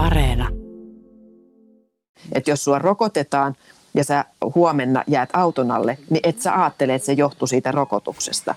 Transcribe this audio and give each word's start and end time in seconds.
Areena. 0.00 0.48
Että 2.32 2.50
jos 2.50 2.64
sua 2.64 2.78
rokotetaan 2.78 3.54
ja 3.94 4.04
sä 4.04 4.24
huomenna 4.54 5.04
jäät 5.06 5.30
auton 5.32 5.70
alle, 5.70 5.98
niin 6.10 6.20
et 6.22 6.40
sä 6.40 6.62
ajattele, 6.62 6.94
että 6.94 7.06
se 7.06 7.12
johtuu 7.12 7.46
siitä 7.46 7.72
rokotuksesta. 7.72 8.54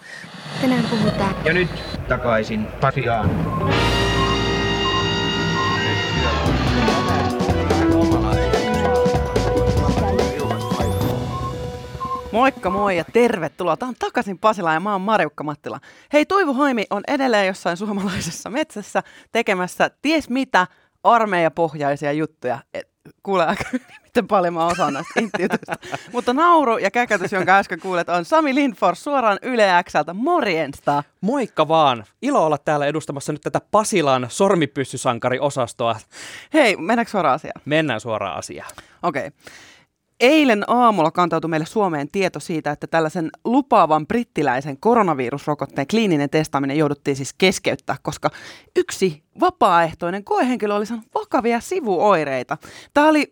Tänään 0.61 0.85
puhutaan 0.89 1.35
Ja 1.45 1.53
nyt 1.53 1.69
takaisin 2.07 2.65
Pasiaan. 2.81 3.29
Moikka 12.31 12.69
moi 12.69 12.97
ja 12.97 13.03
tervetuloa. 13.13 13.77
Tämä 13.77 13.89
on 13.89 13.95
takaisin 13.99 14.39
Pasila 14.39 14.73
ja 14.73 14.79
mä 14.79 14.91
oon 14.91 15.01
Marjukka 15.01 15.43
Mattila. 15.43 15.79
Hei, 16.13 16.25
Toivo 16.25 16.53
Haimi 16.53 16.85
on 16.89 17.03
edelleen 17.07 17.47
jossain 17.47 17.77
suomalaisessa 17.77 18.49
metsässä 18.49 19.03
tekemässä 19.31 19.91
ties 20.01 20.29
mitä 20.29 20.67
armeijapohjaisia 21.03 22.11
juttuja. 22.11 22.59
Et, 22.73 22.89
kuule 23.23 23.45
miten 24.03 24.27
paljon 24.27 24.53
mä 24.53 24.65
osaan 24.65 24.93
näistä 24.93 25.19
intiutuista. 25.19 25.75
Mutta 26.11 26.33
nauru 26.33 26.77
ja 26.77 26.91
käkätys, 26.91 27.31
jonka 27.31 27.57
äsken 27.57 27.79
kuulet, 27.79 28.09
on 28.09 28.25
Sami 28.25 28.55
Lindfors 28.55 29.03
suoraan 29.03 29.39
Yle 29.41 29.83
Xltä. 29.89 30.13
Morjensta! 30.13 31.03
Moikka 31.21 31.67
vaan! 31.67 32.05
Ilo 32.21 32.45
olla 32.45 32.57
täällä 32.57 32.85
edustamassa 32.85 33.31
nyt 33.33 33.41
tätä 33.41 33.61
Pasilan 33.71 34.27
sormipyssysankari-osastoa. 34.29 35.95
Hei, 36.53 36.75
mennäänkö 36.77 37.11
suoraan 37.11 37.35
asiaan? 37.35 37.61
Mennään 37.65 37.99
suoraan 37.99 38.37
asiaan. 38.37 38.71
Okei. 39.03 39.27
Okay. 39.27 39.39
Eilen 40.19 40.63
aamulla 40.67 41.11
kantautui 41.11 41.49
meille 41.49 41.65
Suomeen 41.65 42.09
tieto 42.11 42.39
siitä, 42.39 42.71
että 42.71 42.87
tällaisen 42.87 43.29
lupaavan 43.45 44.07
brittiläisen 44.07 44.77
koronavirusrokotteen 44.77 45.87
kliininen 45.87 46.29
testaaminen 46.29 46.77
jouduttiin 46.77 47.15
siis 47.15 47.33
keskeyttää, 47.33 47.95
koska 48.01 48.29
yksi 48.75 49.23
vapaaehtoinen 49.39 50.23
koehenkilö 50.23 50.75
oli 50.75 50.85
saanut 50.85 51.07
vakavia 51.15 51.59
sivuoireita. 51.59 52.57
Tämä 52.93 53.07
oli 53.07 53.31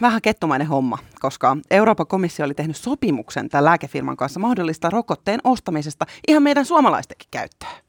vähän 0.00 0.22
kettomainen 0.22 0.66
homma, 0.66 0.98
koska 1.20 1.56
Euroopan 1.70 2.06
komissio 2.06 2.44
oli 2.44 2.54
tehnyt 2.54 2.76
sopimuksen 2.76 3.48
tämän 3.48 3.64
lääkefirman 3.64 4.16
kanssa 4.16 4.40
mahdollista 4.40 4.90
rokotteen 4.90 5.40
ostamisesta 5.44 6.06
ihan 6.28 6.42
meidän 6.42 6.64
suomalaistenkin 6.64 7.28
käyttöön. 7.30 7.83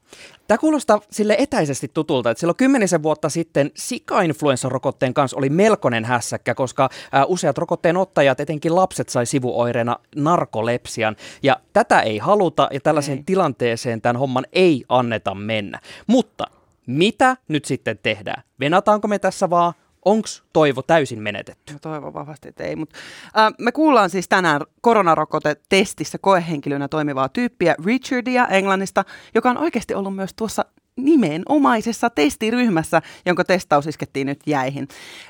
Tämä 0.48 0.58
kuulostaa 0.58 1.00
sille 1.10 1.36
etäisesti 1.38 1.90
tutulta, 1.94 2.30
että 2.30 2.40
silloin 2.40 2.56
kymmenisen 2.56 3.02
vuotta 3.02 3.28
sitten 3.28 3.70
sika-influenssarokotteen 3.74 5.14
kanssa 5.14 5.36
oli 5.36 5.50
melkoinen 5.50 6.04
hässäkkä, 6.04 6.54
koska 6.54 6.88
useat 7.26 7.58
rokotteen 7.58 7.96
ottajat, 7.96 8.40
etenkin 8.40 8.76
lapset, 8.76 9.08
sai 9.08 9.26
sivuoireena 9.26 9.96
narkolepsian. 10.16 11.16
Ja 11.42 11.56
tätä 11.72 12.00
ei 12.00 12.18
haluta 12.18 12.68
ja 12.72 12.80
tällaiseen 12.80 13.18
Ei. 13.18 13.24
tilanteeseen 13.26 14.00
tämän 14.00 14.16
homman 14.16 14.46
ei 14.52 14.84
anneta 14.88 15.34
mennä. 15.34 15.80
Mutta 16.06 16.44
mitä 16.86 17.36
nyt 17.48 17.64
sitten 17.64 17.98
tehdään? 18.02 18.42
Venataanko 18.60 19.08
me 19.08 19.18
tässä 19.18 19.50
vaan? 19.50 19.72
Onks 20.06 20.42
toivo 20.52 20.82
täysin 20.82 21.22
menetetty? 21.22 21.72
Mä 21.72 21.78
toivon 21.78 22.14
vahvasti, 22.14 22.48
että 22.48 22.64
ei. 22.64 22.76
Mutta, 22.76 22.98
äh, 23.38 23.52
me 23.58 23.72
kuullaan 23.72 24.10
siis 24.10 24.28
tänään 24.28 24.60
koronarokotetestissä 24.80 26.18
koehenkilönä 26.18 26.88
toimivaa 26.88 27.28
tyyppiä 27.28 27.74
Richardia 27.84 28.46
Englannista, 28.46 29.04
joka 29.34 29.50
on 29.50 29.58
oikeasti 29.58 29.94
ollut 29.94 30.16
myös 30.16 30.34
tuossa 30.34 30.64
nimenomaisessa 30.96 32.10
testiryhmässä, 32.10 33.02
jonka 33.26 33.44
testaus 33.44 33.86
iskettiin 33.86 34.26
nyt 34.26 34.40
jäihin. 34.46 34.88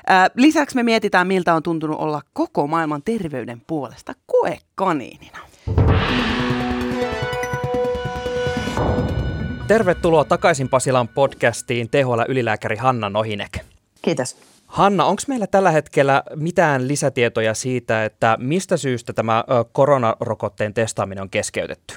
Äh, 0.09 0.29
lisäksi 0.35 0.75
me 0.75 0.83
mietitään, 0.83 1.27
miltä 1.27 1.53
on 1.53 1.63
tuntunut 1.63 1.99
olla 1.99 2.21
koko 2.33 2.67
maailman 2.67 3.03
terveyden 3.03 3.61
puolesta 3.67 4.13
koekaniinina. 4.25 5.37
Tervetuloa 9.67 10.25
takaisin 10.25 10.69
Pasilan 10.69 11.07
podcastiin 11.07 11.89
THL-ylilääkäri 11.89 12.75
Hanna 12.75 13.09
Nohinek. 13.09 13.59
Kiitos. 14.01 14.56
Hanna, 14.67 15.05
onko 15.05 15.21
meillä 15.27 15.47
tällä 15.47 15.71
hetkellä 15.71 16.23
mitään 16.35 16.87
lisätietoja 16.87 17.53
siitä, 17.53 18.05
että 18.05 18.37
mistä 18.39 18.77
syystä 18.77 19.13
tämä 19.13 19.43
koronarokotteen 19.71 20.73
testaaminen 20.73 21.21
on 21.21 21.29
keskeytetty? 21.29 21.95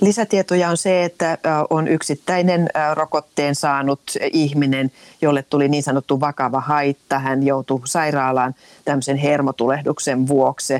Lisätietoja 0.00 0.68
on 0.68 0.76
se, 0.76 1.04
että 1.04 1.38
on 1.70 1.88
yksittäinen 1.88 2.68
rokotteen 2.94 3.54
saanut 3.54 4.00
ihminen, 4.32 4.92
jolle 5.22 5.42
tuli 5.42 5.68
niin 5.68 5.82
sanottu 5.82 6.20
vakava 6.20 6.60
haitta. 6.60 7.18
Hän 7.18 7.42
joutui 7.42 7.80
sairaalaan 7.84 8.54
tämmöisen 8.84 9.16
hermotulehduksen 9.16 10.28
vuoksi. 10.28 10.74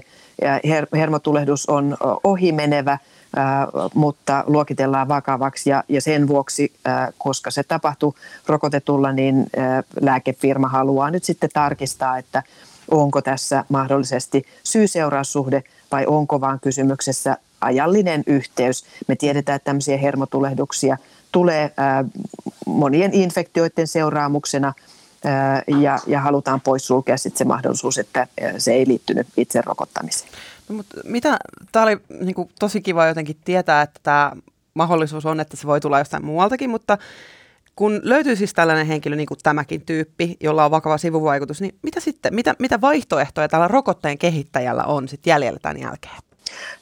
Hermotulehdus 0.92 1.66
on 1.66 1.96
ohimenevä, 2.24 2.98
mutta 3.94 4.44
luokitellaan 4.46 5.08
vakavaksi 5.08 5.70
ja, 5.70 5.84
ja 5.88 6.00
sen 6.00 6.28
vuoksi, 6.28 6.72
koska 7.18 7.50
se 7.50 7.62
tapahtui 7.62 8.12
rokotetulla, 8.46 9.12
niin 9.12 9.46
lääkefirma 10.00 10.68
haluaa 10.68 11.10
nyt 11.10 11.24
sitten 11.24 11.50
tarkistaa, 11.52 12.18
että 12.18 12.42
onko 12.90 13.22
tässä 13.22 13.64
mahdollisesti 13.68 14.44
syy-seuraussuhde 14.64 15.62
vai 15.92 16.06
onko 16.06 16.40
vaan 16.40 16.60
kysymyksessä 16.60 17.36
ajallinen 17.60 18.22
yhteys. 18.26 18.84
Me 19.08 19.16
tiedetään, 19.16 19.56
että 19.56 19.64
tämmöisiä 19.64 19.96
hermotulehduksia 19.96 20.96
tulee 21.32 21.70
monien 22.66 23.14
infektioiden 23.14 23.86
seuraamuksena 23.86 24.72
ja, 25.80 25.98
ja 26.06 26.20
halutaan 26.20 26.60
poissulkea 26.60 27.16
sitten 27.16 27.38
se 27.38 27.44
mahdollisuus, 27.44 27.98
että 27.98 28.26
se 28.58 28.72
ei 28.72 28.88
liittynyt 28.88 29.26
itse 29.36 29.62
rokottamiseen. 29.62 30.30
No, 30.68 30.74
mutta 30.74 30.96
mitä, 31.04 31.36
tämä 31.72 31.82
oli 31.82 31.98
niin 32.20 32.34
kuin, 32.34 32.50
tosi 32.60 32.80
kiva 32.80 33.06
jotenkin 33.06 33.36
tietää, 33.44 33.82
että 33.82 34.00
tämä 34.02 34.32
mahdollisuus 34.74 35.26
on, 35.26 35.40
että 35.40 35.56
se 35.56 35.66
voi 35.66 35.80
tulla 35.80 35.98
jostain 35.98 36.24
muualtakin, 36.24 36.70
mutta 36.70 36.98
kun 37.76 38.00
löytyy 38.02 38.36
siis 38.36 38.54
tällainen 38.54 38.86
henkilö, 38.86 39.16
niin 39.16 39.26
kuin 39.26 39.38
tämäkin 39.42 39.86
tyyppi, 39.86 40.36
jolla 40.40 40.64
on 40.64 40.70
vakava 40.70 40.98
sivuvaikutus, 40.98 41.60
niin 41.60 41.74
mitä 41.82 42.00
sitten, 42.00 42.34
mitä, 42.34 42.54
mitä 42.58 42.80
vaihtoehtoja 42.80 43.48
tällä 43.48 43.68
rokotteen 43.68 44.18
kehittäjällä 44.18 44.84
on 44.84 45.08
sitten 45.08 45.30
jäljellä 45.30 45.58
tämän 45.62 45.80
jälkeen? 45.80 46.14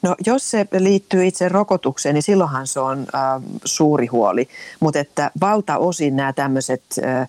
No 0.01 0.15
jos 0.25 0.51
se 0.51 0.67
liittyy 0.79 1.25
itse 1.25 1.49
rokotukseen, 1.49 2.15
niin 2.15 2.23
silloinhan 2.23 2.67
se 2.67 2.79
on 2.79 2.99
äh, 2.99 3.41
suuri 3.65 4.07
huoli, 4.07 4.47
mutta 4.79 4.99
että 4.99 5.31
valtaosin 5.41 6.15
nämä 6.15 6.33
tämmöiset 6.33 6.83
äh, 7.03 7.27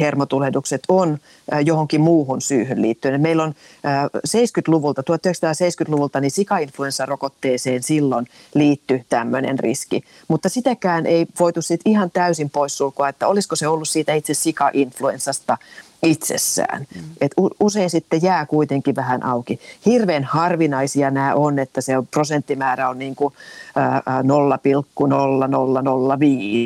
hermotulehdukset 0.00 0.82
on 0.88 1.18
äh, 1.52 1.60
johonkin 1.64 2.00
muuhun 2.00 2.40
syyhyn 2.40 2.82
liittyen. 2.82 3.20
Meillä 3.20 3.42
on 3.42 3.54
äh, 3.86 4.04
70-luvulta, 4.28 5.02
1970-luvulta, 5.02 6.20
niin 6.20 6.30
sika-influenssarokotteeseen 6.30 7.82
silloin 7.82 8.26
liittyi 8.54 9.04
tämmöinen 9.08 9.58
riski, 9.58 10.02
mutta 10.28 10.48
sitäkään 10.48 11.06
ei 11.06 11.26
voitu 11.40 11.62
sitten 11.62 11.92
ihan 11.92 12.10
täysin 12.10 12.50
poissulkoa, 12.50 13.08
että 13.08 13.28
olisiko 13.28 13.56
se 13.56 13.68
ollut 13.68 13.88
siitä 13.88 14.14
itse 14.14 14.34
sika-influenssasta 14.34 15.58
itsessään. 16.02 16.86
Mm. 16.94 17.02
Et 17.20 17.32
usein 17.60 17.90
sitten 17.90 18.22
jää 18.22 18.46
kuitenkin 18.46 18.96
vähän 18.96 19.24
auki. 19.24 19.60
Hirveän 19.86 20.24
harvinaisia 20.24 21.10
nämä 21.10 21.34
on, 21.34 21.58
että 21.58 21.80
se 21.80 21.98
on, 21.98 22.06
prosenttimäärä 22.06 22.88
on 22.88 22.98
niin 22.98 23.14
kuin, 23.14 23.34
ää, 23.76 24.22
0,0005, 24.22 24.28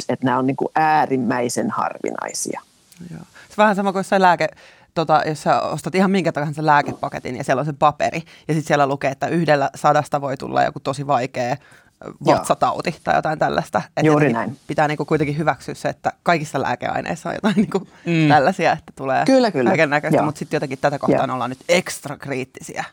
että 0.08 0.24
nämä 0.24 0.38
on 0.38 0.46
niin 0.46 0.56
kuin 0.56 0.68
äärimmäisen 0.74 1.70
harvinaisia. 1.70 2.60
Joo. 3.10 3.22
Se 3.48 3.54
vähän 3.56 3.76
sama 3.76 3.92
kuin 3.92 4.00
jossain 4.00 4.22
lääke, 4.22 4.48
tota, 4.94 5.22
jos 5.26 5.42
sä 5.42 5.60
ostat 5.60 5.94
ihan 5.94 6.10
minkä 6.10 6.32
tahansa 6.32 6.66
lääkepaketin 6.66 7.36
ja 7.36 7.44
siellä 7.44 7.60
on 7.60 7.66
se 7.66 7.72
paperi 7.72 8.22
ja 8.48 8.54
sitten 8.54 8.66
siellä 8.66 8.86
lukee, 8.86 9.10
että 9.10 9.26
yhdellä 9.26 9.70
sadasta 9.74 10.20
voi 10.20 10.36
tulla 10.36 10.62
joku 10.62 10.80
tosi 10.80 11.06
vaikea 11.06 11.56
vatsatauti 12.26 12.96
tai 13.04 13.14
jotain 13.16 13.38
tällaista. 13.38 13.82
Et 13.96 14.06
Juuri 14.06 14.32
näin. 14.32 14.56
Pitää 14.66 14.88
niinku 14.88 15.04
kuitenkin 15.04 15.38
hyväksyä 15.38 15.74
se, 15.74 15.88
että 15.88 16.12
kaikissa 16.22 16.62
lääkeaineissa 16.62 17.28
on 17.28 17.34
jotain 17.34 17.54
niinku 17.56 17.78
mm. 18.06 18.28
tällaisia, 18.28 18.72
että 18.72 18.92
tulee 18.96 19.24
Kyllä, 19.24 19.50
kyllä. 19.50 19.70
kaiken 19.70 19.90
näköistä, 19.90 20.16
Joo. 20.16 20.24
mutta 20.24 20.38
sitten 20.38 20.56
jotenkin 20.56 20.78
tätä 20.78 20.98
kohtaan 20.98 21.28
Joo. 21.28 21.34
ollaan 21.34 21.50
nyt 21.50 21.64
ekstra 21.68 22.16
kriittisiä. 22.16 22.84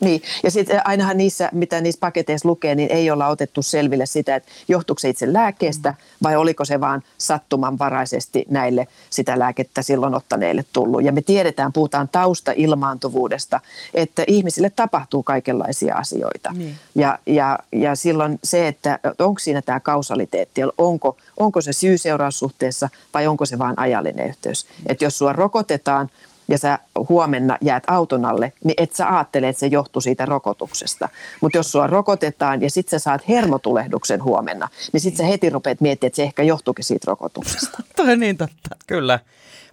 Niin, 0.00 0.22
ja 0.42 0.50
sitten 0.50 0.86
ainahan 0.86 1.16
niissä, 1.16 1.48
mitä 1.52 1.80
niissä 1.80 2.00
paketeissa 2.00 2.48
lukee, 2.48 2.74
niin 2.74 2.92
ei 2.92 3.10
olla 3.10 3.26
otettu 3.26 3.62
selville 3.62 4.06
sitä, 4.06 4.36
että 4.36 4.48
johtuuko 4.68 4.98
se 4.98 5.08
itse 5.08 5.32
lääkkeestä 5.32 5.94
vai 6.22 6.36
oliko 6.36 6.64
se 6.64 6.80
vaan 6.80 7.02
sattumanvaraisesti 7.18 8.44
näille 8.48 8.88
sitä 9.10 9.38
lääkettä 9.38 9.82
silloin 9.82 10.14
ottaneille 10.14 10.64
tullut. 10.72 11.04
Ja 11.04 11.12
me 11.12 11.22
tiedetään, 11.22 11.72
puhutaan 11.72 12.08
taustailmaantuvuudesta, 12.08 13.60
että 13.94 14.24
ihmisille 14.26 14.70
tapahtuu 14.70 15.22
kaikenlaisia 15.22 15.94
asioita. 15.94 16.52
Niin. 16.52 16.74
Ja, 16.94 17.18
ja, 17.26 17.58
ja 17.72 17.94
silloin 17.94 18.38
se, 18.44 18.68
että 18.68 18.98
onko 19.18 19.38
siinä 19.38 19.62
tämä 19.62 19.80
kausaliteetti, 19.80 20.60
onko, 20.78 21.16
onko 21.36 21.60
se 21.60 21.72
syy-seuraussuhteessa 21.72 22.88
vai 23.14 23.26
onko 23.26 23.46
se 23.46 23.58
vain 23.58 23.78
ajallinen 23.78 24.28
yhteys. 24.28 24.66
Että 24.86 25.04
jos 25.04 25.18
sua 25.18 25.32
rokotetaan, 25.32 26.10
ja 26.50 26.58
sä 26.58 26.78
huomenna 27.08 27.58
jäät 27.60 27.82
auton 27.86 28.24
alle, 28.24 28.52
niin 28.64 28.74
et 28.76 28.92
sä 28.92 29.08
ajattele, 29.08 29.48
että 29.48 29.60
se 29.60 29.66
johtuu 29.66 30.02
siitä 30.02 30.26
rokotuksesta. 30.26 31.08
Mutta 31.40 31.58
jos 31.58 31.72
sua 31.72 31.86
rokotetaan 31.86 32.62
ja 32.62 32.70
sit 32.70 32.88
sä 32.88 32.98
saat 32.98 33.28
hermotulehduksen 33.28 34.24
huomenna, 34.24 34.68
niin 34.92 35.00
sit 35.00 35.16
sä 35.16 35.24
heti 35.24 35.50
rupeat 35.50 35.80
miettimään, 35.80 36.08
että 36.08 36.16
se 36.16 36.22
ehkä 36.22 36.42
johtuukin 36.42 36.84
siitä 36.84 37.04
rokotuksesta. 37.06 37.82
Toi 37.96 38.16
niin 38.16 38.36
totta. 38.36 38.76
Kyllä. 38.86 39.18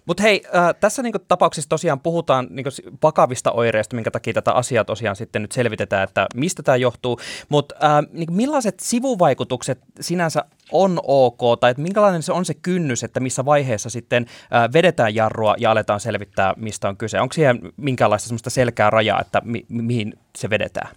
Mutta 0.08 0.22
hei, 0.22 0.44
äh, 0.56 0.74
tässä 0.80 1.02
niinku 1.02 1.18
tapauksessa 1.18 1.68
tosiaan 1.68 2.00
puhutaan 2.00 2.46
niinku 2.50 2.70
vakavista 3.02 3.52
oireista, 3.52 3.96
minkä 3.96 4.10
takia 4.10 4.34
tätä 4.34 4.52
asiaa 4.52 4.84
tosiaan 4.84 5.16
sitten 5.16 5.42
nyt 5.42 5.52
selvitetään, 5.52 6.04
että 6.04 6.26
mistä 6.34 6.62
tämä 6.62 6.76
johtuu. 6.76 7.20
Mutta 7.48 7.74
äh, 7.84 8.04
niinku 8.12 8.32
millaiset 8.32 8.80
sivuvaikutukset 8.80 9.78
sinänsä 10.00 10.44
on 10.72 11.00
ok, 11.02 11.60
tai 11.60 11.70
että 11.70 11.82
minkälainen 11.82 12.22
se 12.22 12.32
on 12.32 12.44
se 12.44 12.54
kynnys, 12.54 13.04
että 13.04 13.20
missä 13.20 13.44
vaiheessa 13.44 13.90
sitten 13.90 14.26
äh, 14.54 14.72
vedetään 14.72 15.14
jarrua 15.14 15.54
ja 15.58 15.70
aletaan 15.70 16.00
selvittää, 16.00 16.54
mistä 16.56 16.88
on 16.88 16.96
kyse? 16.96 17.20
Onko 17.20 17.32
siihen 17.32 17.60
minkälaista 17.76 18.28
semmoista 18.28 18.50
selkää 18.50 18.90
rajaa, 18.90 19.20
että 19.20 19.42
mi- 19.44 19.66
mihin 19.68 20.14
se 20.36 20.50
vedetään? 20.50 20.88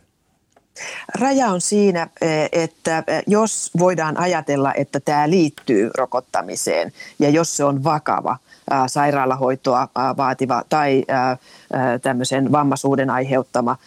Raja 1.19 1.47
on 1.47 1.61
siinä, 1.61 2.07
e, 2.21 2.27
että 2.51 3.03
e, 3.07 3.21
jos 3.27 3.71
voidaan 3.79 4.17
ajatella, 4.17 4.73
että 4.73 4.99
tämä 4.99 5.29
liittyy 5.29 5.89
rokottamiseen 5.97 6.91
ja 7.19 7.29
jos 7.29 7.57
se 7.57 7.63
on 7.63 7.83
vakava 7.83 8.37
sairaalahoitoa 8.87 9.87
vaativa 10.17 10.63
tai 10.69 11.05
tämmöisen 12.01 12.51
vammaisuuden 12.51 13.09
aiheuttama 13.09 13.77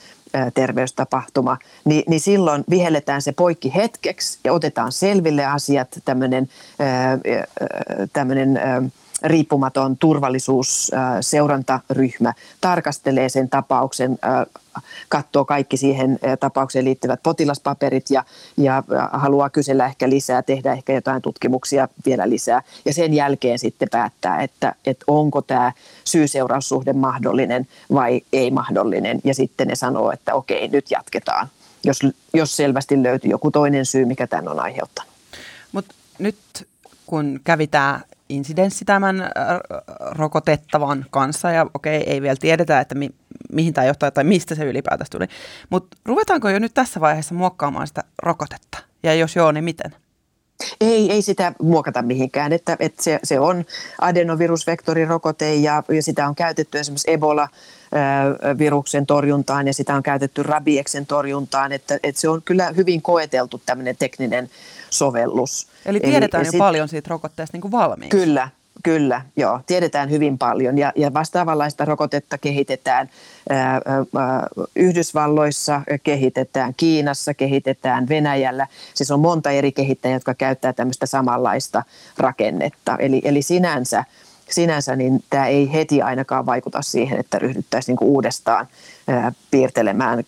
terveystapahtuma, 0.55 1.59
niin, 1.85 2.03
niin 2.09 2.21
silloin 2.21 2.65
vihelletään 2.71 3.23
se 3.23 3.33
poikki 3.33 3.75
hetkeksi 3.75 4.39
ja 4.45 4.53
otetaan 4.53 4.93
selville 4.93 5.45
asiat, 5.45 5.89
tämmöinen, 6.05 6.49
tämmöinen 8.13 8.61
riippumaton 9.23 9.97
turvallisuusseurantaryhmä 9.97 12.33
tarkastelee 12.61 13.29
sen 13.29 13.51
tapauksen, 13.51 14.19
katsoo 15.09 15.45
kaikki 15.45 15.77
siihen 15.77 16.19
tapaukseen 16.41 16.85
liittyvät 16.85 17.23
potilaspaperit 17.23 18.11
ja, 18.11 18.25
ja 18.57 18.83
haluaa 19.13 19.51
kysellä 19.51 19.87
ehkä 19.87 20.11
lisää, 20.11 20.43
tehdä 20.43 20.73
ehkä 20.73 20.93
jotain 20.93 21.23
tutkimuksia 21.23 21.89
vielä 22.07 22.29
lisää. 22.29 22.63
Ja 22.85 22.95
sen 22.95 23.15
jälkeen 23.15 23.59
sitten 23.59 23.89
päättää, 23.91 24.43
että, 24.43 24.75
että 24.87 25.05
onko 25.07 25.43
tämä 25.43 25.73
syy-seuraussuhde 26.05 26.93
mahdollinen 26.93 27.69
vai 27.93 28.21
ei 28.33 28.51
mahdollinen. 28.51 29.21
Ja 29.25 29.35
sitten 29.35 29.69
ne 29.69 29.77
sanoo, 29.77 30.13
että 30.13 30.35
okei, 30.35 30.69
nyt 30.69 30.91
jatketaan, 30.91 31.49
jos, 31.85 31.99
jos 32.35 32.57
selvästi 32.57 33.03
löytyy 33.03 33.31
joku 33.31 33.51
toinen 33.51 33.87
syy, 33.87 34.05
mikä 34.05 34.27
tämän 34.27 34.49
on 34.49 34.61
aiheuttanut. 34.61 35.13
Mutta 35.73 35.95
nyt 36.19 36.37
kun 37.07 37.41
kävi 37.45 37.67
tämä 37.67 38.01
insidenssi 38.29 38.85
tämän 38.85 39.21
äh, 39.21 39.31
rokotettavan 40.11 41.07
kanssa 41.11 41.51
ja 41.51 41.67
okei, 41.75 42.03
ei 42.07 42.23
vielä 42.23 42.37
tiedetä, 42.41 42.81
että 42.81 42.95
mi, 42.95 43.11
mihin 43.53 43.75
tämä 43.75 43.87
johtaa 43.87 44.11
tai 44.11 44.25
mistä 44.25 44.55
se 44.55 44.65
ylipäätänsä 44.65 45.11
tuli. 45.11 45.27
Mutta 45.71 45.97
ruvetaanko 46.05 46.49
jo 46.49 46.59
nyt 46.59 46.75
tässä 46.75 47.01
vaiheessa 47.01 47.35
muokkaamaan 47.35 47.87
sitä 47.87 48.05
rokotetta? 48.23 48.79
Ja 49.03 49.15
jos 49.15 49.37
joo, 49.37 49.53
niin 49.53 49.65
miten? 49.65 50.04
Ei, 50.81 51.13
ei 51.13 51.23
sitä 51.23 51.53
muokata 51.63 52.03
mihinkään, 52.03 52.53
että, 52.53 52.77
että 52.81 53.03
se, 53.03 53.21
se 53.23 53.41
on 53.41 53.65
adenovirusvektorirokote 54.01 55.55
ja, 55.55 55.83
ja 55.89 56.03
sitä 56.03 56.29
on 56.29 56.35
käytetty 56.35 56.79
esimerkiksi 56.79 57.11
Ebola-viruksen 57.11 59.07
torjuntaan 59.07 59.67
ja 59.67 59.75
sitä 59.75 59.95
on 59.95 60.03
käytetty 60.03 60.43
rabieksen 60.43 61.07
torjuntaan, 61.07 61.73
että, 61.73 61.99
että 62.03 62.21
se 62.21 62.29
on 62.29 62.43
kyllä 62.45 62.73
hyvin 62.77 63.03
koeteltu 63.03 63.63
tämmöinen 63.67 63.97
tekninen 63.97 64.51
sovellus. 64.91 65.67
Eli 65.87 66.01
tiedetään 66.01 66.41
Eli, 66.41 66.49
jo 66.49 66.51
sit, 66.51 66.59
paljon 66.59 66.89
siitä 66.89 67.11
rokotteesta 67.11 67.55
niin 67.55 67.63
kuin 67.63 67.73
valmiiksi. 67.73 68.17
Kyllä, 68.17 68.49
Kyllä, 68.85 69.23
joo. 69.37 69.61
Tiedetään 69.67 70.11
hyvin 70.11 70.39
paljon 70.39 70.79
ja, 70.79 70.93
ja 70.97 71.15
vastaavanlaista 71.15 71.85
rokotetta 71.85 72.39
kehitetään 72.39 73.11
ää, 73.51 73.73
ää, 73.73 74.47
Yhdysvalloissa, 74.77 75.83
kehitetään 76.03 76.75
Kiinassa, 76.77 77.35
kehitetään 77.35 78.09
Venäjällä. 78.09 78.67
Siis 78.95 79.11
on 79.11 79.21
monta 79.21 79.51
eri 79.51 79.73
kehittäjää, 79.73 80.17
jotka 80.17 80.35
käyttää 80.35 80.73
tämmöistä 80.73 81.07
samanlaista 81.07 81.83
rakennetta. 82.19 82.97
Eli, 82.99 83.21
eli 83.25 83.43
sinänsä, 83.43 84.05
sinänsä 84.51 84.97
niin 84.97 85.25
tämä 85.31 85.47
ei 85.47 85.73
heti 85.73 86.03
ainakaan 86.03 86.47
vaikuta 86.47 86.83
siihen, 86.83 87.21
että 87.21 87.39
ryhdyttäisiin 87.39 87.97
niin 88.01 88.09
uudestaan 88.11 88.67
ää, 89.09 89.33
piirtelemään 89.51 90.25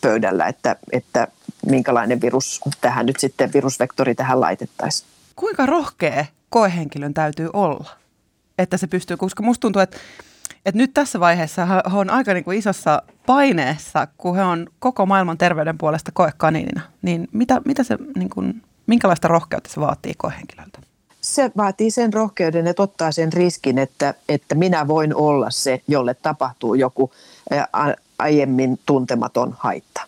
pöydällä, 0.00 0.46
että, 0.46 0.76
että 0.92 1.28
minkälainen 1.66 2.20
virus 2.20 2.60
tähän 2.80 3.06
nyt 3.06 3.20
sitten, 3.20 3.52
virusvektori 3.52 4.14
tähän 4.14 4.40
laitettaisiin. 4.40 5.08
Kuinka 5.36 5.66
rohkea 5.66 6.24
koehenkilön 6.50 7.14
täytyy 7.14 7.50
olla, 7.52 7.90
että 8.58 8.76
se 8.76 8.86
pystyy, 8.86 9.16
koska 9.16 9.42
musta 9.42 9.60
tuntuu, 9.60 9.82
että, 9.82 9.96
että 10.66 10.78
nyt 10.78 10.94
tässä 10.94 11.20
vaiheessa 11.20 11.66
he 11.66 11.96
on 11.96 12.10
aika 12.10 12.34
niin 12.34 12.44
kuin 12.44 12.58
isossa 12.58 13.02
paineessa, 13.26 14.08
kun 14.18 14.36
he 14.36 14.42
on 14.42 14.66
koko 14.78 15.06
maailman 15.06 15.38
terveyden 15.38 15.78
puolesta 15.78 16.12
koekaniinina. 16.14 16.80
Niin 17.02 17.28
mitä, 17.32 17.60
mitä 17.64 17.82
se, 17.84 17.98
niin 18.16 18.30
kuin, 18.30 18.62
minkälaista 18.86 19.28
rohkeutta 19.28 19.70
se 19.70 19.80
vaatii 19.80 20.14
koehenkilöltä? 20.16 20.78
Se 21.20 21.50
vaatii 21.56 21.90
sen 21.90 22.12
rohkeuden, 22.12 22.66
että 22.66 22.82
ottaa 22.82 23.12
sen 23.12 23.32
riskin, 23.32 23.78
että, 23.78 24.14
että 24.28 24.54
minä 24.54 24.88
voin 24.88 25.14
olla 25.14 25.50
se, 25.50 25.82
jolle 25.88 26.14
tapahtuu 26.14 26.74
joku 26.74 27.12
aiemmin 28.18 28.80
tuntematon 28.86 29.54
haitta. 29.58 30.00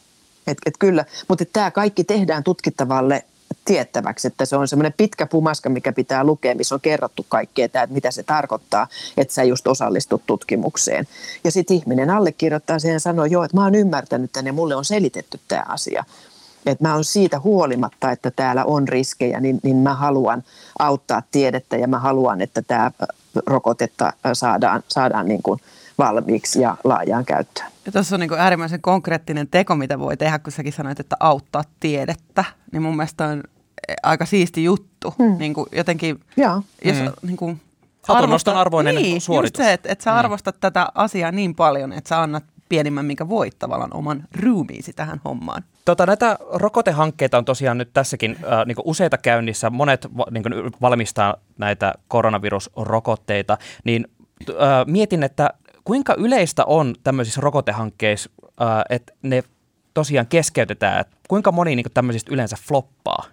Et, 0.47 0.59
et 0.67 0.75
kyllä, 0.79 1.05
mutta 1.29 1.44
tämä 1.53 1.71
kaikki 1.71 2.05
tehdään 2.05 2.44
tutkittavalle 2.44 3.25
tiettäväksi, 3.64 4.29
että 4.29 4.44
se 4.44 4.56
on 4.56 4.69
semmoinen 4.69 4.94
pitkä 4.97 5.26
pumaska, 5.26 5.69
mikä 5.69 5.93
pitää 5.93 6.25
lukea, 6.25 6.55
missä 6.55 6.75
on 6.75 6.81
kerrottu 6.81 7.26
kaikkea, 7.29 7.64
että 7.64 7.87
mitä 7.91 8.11
se 8.11 8.23
tarkoittaa, 8.23 8.87
että 9.17 9.35
sä 9.35 9.43
just 9.43 9.67
osallistut 9.67 10.23
tutkimukseen. 10.26 11.09
Ja 11.44 11.50
sitten 11.50 11.76
ihminen 11.76 12.11
allekirjoittaa 12.11 12.79
sen 12.79 12.93
ja 12.93 13.00
sanoo, 13.00 13.25
joo, 13.25 13.44
että 13.44 13.56
mä 13.56 13.64
oon 13.64 13.75
ymmärtänyt 13.75 14.32
tänne, 14.32 14.53
mulle 14.53 14.76
on 14.76 14.85
selitetty 14.85 15.41
tämä 15.49 15.64
asia. 15.69 16.05
Että 16.67 16.85
mä 16.85 16.94
oon 16.94 17.05
siitä 17.05 17.41
huolimatta, 17.41 18.11
että 18.11 18.31
täällä 18.31 18.64
on 18.64 18.88
riskejä, 18.88 19.41
niin, 19.41 19.61
niin 19.62 19.76
mä 19.76 19.94
haluan 19.94 20.43
auttaa 20.79 21.23
tiedettä 21.31 21.76
ja 21.76 21.88
mä 21.88 21.99
haluan, 21.99 22.41
että 22.41 22.62
tämä 22.62 22.91
rokotetta 23.47 24.12
saadaan, 24.32 24.82
saadaan 24.88 25.29
niin 25.29 25.43
kuin 25.43 25.61
valmiiksi 25.99 26.61
ja 26.61 26.76
laajaan 26.85 27.25
käyttöön. 27.25 27.73
Ja 27.87 27.93
tuossa 27.93 28.17
on 28.17 28.20
niin 28.20 28.32
äärimmäisen 28.38 28.82
konkreettinen 28.82 29.49
teko, 29.49 29.76
mitä 29.76 29.99
voi 29.99 30.17
tehdä, 30.17 30.38
kun 30.38 30.53
säkin 30.53 30.73
sanoit, 30.73 31.00
että 31.00 31.17
auttaa 31.20 31.65
tiedettä. 31.81 32.44
Niin 32.72 32.82
mun 32.82 32.96
mielestä 32.96 33.26
on 33.26 33.42
aika 34.02 34.26
siisti 34.26 34.64
juttu. 34.64 35.14
Hmm. 35.19 35.38
Niin 35.38 35.54
kuin 35.54 35.66
jotenkin, 35.72 36.20
ja. 36.36 36.62
jos 36.84 36.96
hmm. 36.96 37.12
niin 37.22 37.36
kuin 37.36 37.60
arvostat, 38.08 38.56
arvoinen 38.56 38.94
niin, 38.94 39.20
suoritus. 39.20 39.58
Just 39.58 39.69
se, 39.69 39.72
että, 39.72 39.92
että 39.92 40.04
sä 40.04 40.14
arvostat 40.14 40.54
hmm. 40.54 40.60
tätä 40.60 40.88
asiaa 40.94 41.32
niin 41.32 41.54
paljon, 41.54 41.92
että 41.92 42.08
sä 42.08 42.22
annat 42.22 42.44
pienimmän, 42.69 43.04
minkä 43.04 43.28
voit 43.28 43.58
tavallaan 43.58 43.96
oman 43.96 44.24
ruumiisi 44.40 44.92
tähän 44.92 45.20
hommaan. 45.24 45.62
Tota, 45.84 46.06
näitä 46.06 46.38
rokotehankkeita 46.52 47.38
on 47.38 47.44
tosiaan 47.44 47.78
nyt 47.78 47.90
tässäkin 47.92 48.36
äh, 48.52 48.66
niin 48.66 48.76
useita 48.84 49.19
käynnissä. 49.19 49.70
Monet 49.70 50.08
niin 50.30 50.44
valmistaa 50.80 51.36
näitä 51.58 51.94
koronavirusrokotteita. 52.08 53.58
Niin 53.84 54.08
äh, 54.50 54.56
mietin, 54.86 55.22
että 55.22 55.50
kuinka 55.84 56.14
yleistä 56.14 56.64
on 56.64 56.94
tämmöisissä 57.04 57.40
rokotehankkeissa, 57.40 58.30
äh, 58.62 58.69
että 58.88 59.12
ne 59.22 59.44
tosiaan 59.94 60.27
keskeytetään? 60.27 61.05
Kuinka 61.29 61.53
moni 61.53 61.77
niin 61.77 61.87
tämmöisistä 61.94 62.35
yleensä 62.35 62.56
floppaa? 62.69 63.25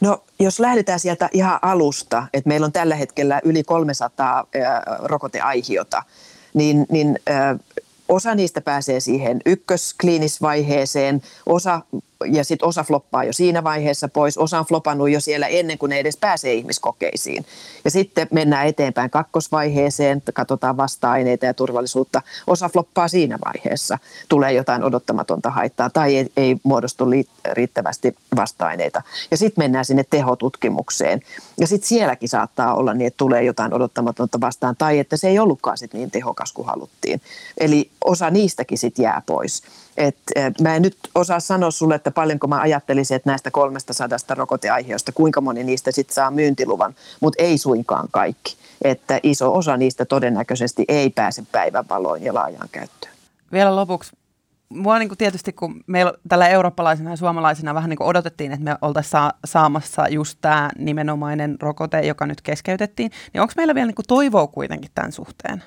No 0.00 0.24
jos 0.38 0.60
lähdetään 0.60 1.00
sieltä 1.00 1.28
ihan 1.32 1.58
alusta, 1.62 2.26
että 2.32 2.48
meillä 2.48 2.64
on 2.64 2.72
tällä 2.72 2.94
hetkellä 2.94 3.40
yli 3.44 3.64
300 3.64 4.38
äh, 4.38 4.44
rokoteaihiota, 5.02 6.02
niin, 6.54 6.86
niin 6.90 7.18
äh, 7.30 7.58
osa 8.08 8.34
niistä 8.34 8.60
pääsee 8.60 9.00
siihen 9.00 9.40
ykköskliinisvaiheeseen, 9.46 11.22
osa 11.46 11.80
ja 12.24 12.44
sitten 12.44 12.68
osa 12.68 12.84
floppaa 12.84 13.24
jo 13.24 13.32
siinä 13.32 13.64
vaiheessa 13.64 14.08
pois, 14.08 14.38
osa 14.38 14.58
on 14.58 14.64
flopannut 14.64 15.10
jo 15.10 15.20
siellä 15.20 15.46
ennen 15.46 15.78
kuin 15.78 15.90
ne 15.90 15.98
edes 15.98 16.16
pääsee 16.16 16.54
ihmiskokeisiin. 16.54 17.46
Ja 17.84 17.90
sitten 17.90 18.28
mennään 18.30 18.66
eteenpäin 18.66 19.10
kakkosvaiheeseen, 19.10 20.22
katsotaan 20.34 20.76
vasta-aineita 20.76 21.46
ja 21.46 21.54
turvallisuutta. 21.54 22.22
Osa 22.46 22.68
floppaa 22.68 23.08
siinä 23.08 23.38
vaiheessa, 23.44 23.98
tulee 24.28 24.52
jotain 24.52 24.84
odottamatonta 24.84 25.50
haittaa 25.50 25.90
tai 25.90 26.16
ei, 26.16 26.26
ei 26.36 26.56
muodostu 26.62 27.04
riittävästi 27.52 28.14
vasta-aineita. 28.36 29.02
Ja 29.30 29.36
sitten 29.36 29.64
mennään 29.64 29.84
sinne 29.84 30.04
tehotutkimukseen. 30.10 31.20
Ja 31.60 31.66
sitten 31.66 31.88
sielläkin 31.88 32.28
saattaa 32.28 32.74
olla 32.74 32.94
niin, 32.94 33.06
että 33.06 33.18
tulee 33.18 33.42
jotain 33.42 33.74
odottamatonta 33.74 34.40
vastaan 34.40 34.76
tai 34.78 34.98
että 34.98 35.16
se 35.16 35.28
ei 35.28 35.38
ollutkaan 35.38 35.78
sit 35.78 35.92
niin 35.92 36.10
tehokas 36.10 36.52
kuin 36.52 36.66
haluttiin. 36.66 37.20
Eli 37.58 37.90
osa 38.04 38.30
niistäkin 38.30 38.78
sitten 38.78 39.02
jää 39.02 39.22
pois. 39.26 39.62
Et, 39.96 40.16
mä 40.60 40.76
en 40.76 40.82
nyt 40.82 40.96
osaa 41.14 41.40
sanoa 41.40 41.70
sulle, 41.70 41.94
että 41.94 42.10
paljonko 42.10 42.46
mä 42.46 42.60
ajattelisin, 42.60 43.14
että 43.14 43.30
näistä 43.30 43.50
300 43.50 44.08
rokoteaiheista, 44.30 45.12
kuinka 45.12 45.40
moni 45.40 45.64
niistä 45.64 45.92
sitten 45.92 46.14
saa 46.14 46.30
myyntiluvan, 46.30 46.94
mutta 47.20 47.42
ei 47.42 47.58
suinkaan 47.58 48.08
kaikki. 48.10 48.56
Että 48.82 49.20
iso 49.22 49.54
osa 49.54 49.76
niistä 49.76 50.04
todennäköisesti 50.04 50.84
ei 50.88 51.10
pääse 51.10 51.42
päivänvaloon 51.52 52.22
ja 52.22 52.34
laajaan 52.34 52.68
käyttöön. 52.72 53.12
Vielä 53.52 53.76
lopuksi 53.76 54.12
mua 54.68 54.98
niin 54.98 55.08
kuin 55.08 55.18
tietysti, 55.18 55.52
kun 55.52 55.84
meillä 55.86 56.12
tällä 56.28 56.48
eurooppalaisena 56.48 57.10
ja 57.10 57.16
suomalaisena 57.16 57.74
vähän 57.74 57.90
niin 57.90 57.98
kuin 57.98 58.08
odotettiin, 58.08 58.52
että 58.52 58.64
me 58.64 58.76
oltaisiin 58.82 59.10
saa, 59.10 59.32
saamassa 59.44 60.08
just 60.08 60.38
tämä 60.40 60.70
nimenomainen 60.78 61.56
rokote, 61.60 62.00
joka 62.00 62.26
nyt 62.26 62.40
keskeytettiin, 62.40 63.10
niin 63.32 63.40
onko 63.40 63.52
meillä 63.56 63.74
vielä 63.74 63.86
niin 63.86 63.94
kuin 63.94 64.06
toivoa 64.08 64.46
kuitenkin 64.46 64.90
tämän 64.94 65.12
suhteen? 65.12 65.62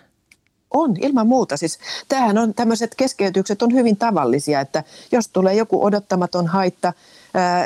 On, 0.73 0.95
ilman 1.01 1.27
muuta. 1.27 1.57
Siis 1.57 1.79
tämähän 2.07 2.38
on, 2.38 2.53
tämmöiset 2.53 2.95
keskeytykset 2.95 3.61
on 3.61 3.73
hyvin 3.73 3.97
tavallisia, 3.97 4.61
että 4.61 4.83
jos 5.11 5.27
tulee 5.27 5.53
joku 5.53 5.85
odottamaton 5.85 6.47
haitta, 6.47 6.93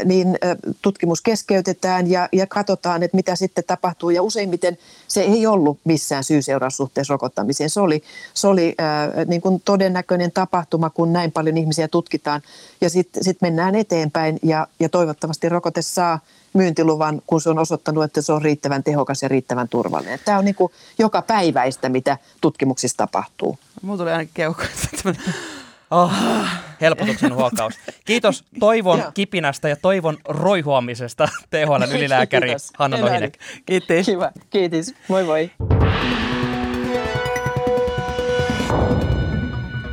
niin 0.06 0.38
tutkimus 0.82 1.22
keskeytetään 1.22 2.12
ja, 2.12 2.30
ja 2.32 2.48
katsotaan, 2.48 3.04
että 3.04 3.18
mitä 3.18 3.36
sitten 3.36 3.64
tapahtuu. 3.68 4.10
Ja 4.10 4.24
useimmiten 4.24 4.78
se 5.08 5.22
ei 5.22 5.48
ollut 5.48 5.80
missään 5.84 6.24
syy-seuraussuhteessa 6.24 7.14
rokottamiseen. 7.14 7.70
Se 7.70 7.80
oli, 7.80 8.04
se 8.34 8.48
oli 8.48 8.76
niin 9.28 9.42
kuin 9.42 9.62
todennäköinen 9.66 10.32
tapahtuma, 10.32 10.90
kun 10.90 11.14
näin 11.14 11.32
paljon 11.32 11.58
ihmisiä 11.58 11.88
tutkitaan. 11.88 12.42
Ja 12.82 12.90
sitten 12.90 13.24
sit 13.24 13.38
mennään 13.42 13.76
eteenpäin 13.76 14.40
ja, 14.44 14.68
ja 14.80 14.90
toivottavasti 14.90 15.50
rokote 15.50 15.82
saa 15.82 16.20
myyntiluvan, 16.54 17.22
kun 17.28 17.42
se 17.42 17.50
on 17.50 17.60
osoittanut, 17.60 18.04
että 18.04 18.22
se 18.22 18.34
on 18.34 18.42
riittävän 18.42 18.84
tehokas 18.84 19.22
ja 19.22 19.28
riittävän 19.28 19.70
turvallinen. 19.70 20.20
Tämä 20.26 20.38
on 20.38 20.46
niin 20.46 20.56
kuin 20.56 20.72
joka 21.00 21.22
päiväistä, 21.22 21.90
mitä 21.90 22.18
tutkimuksissa 22.42 22.98
tapahtuu. 22.98 23.58
Mulla 23.82 23.98
tuli 23.98 24.12
ainakin 24.12 24.34
keuhkoista 24.34 25.14
Oh, 25.92 26.12
helpotuksen 26.82 27.34
huokaus. 27.36 27.74
Kiitos 28.06 28.44
toivon 28.60 29.04
kipinästä 29.14 29.70
ja 29.70 29.76
toivon 29.76 30.18
roihuamisesta 30.30 31.28
THL 31.50 31.96
ylilääkäri 31.96 32.48
Kiitos. 32.48 32.72
Hanna 32.78 32.98
Nohinek. 32.98 33.38
Kiitos. 33.66 34.06
Kiva. 34.06 34.32
Kiitos. 34.50 34.94
Moi 35.08 35.24
moi. 35.24 35.52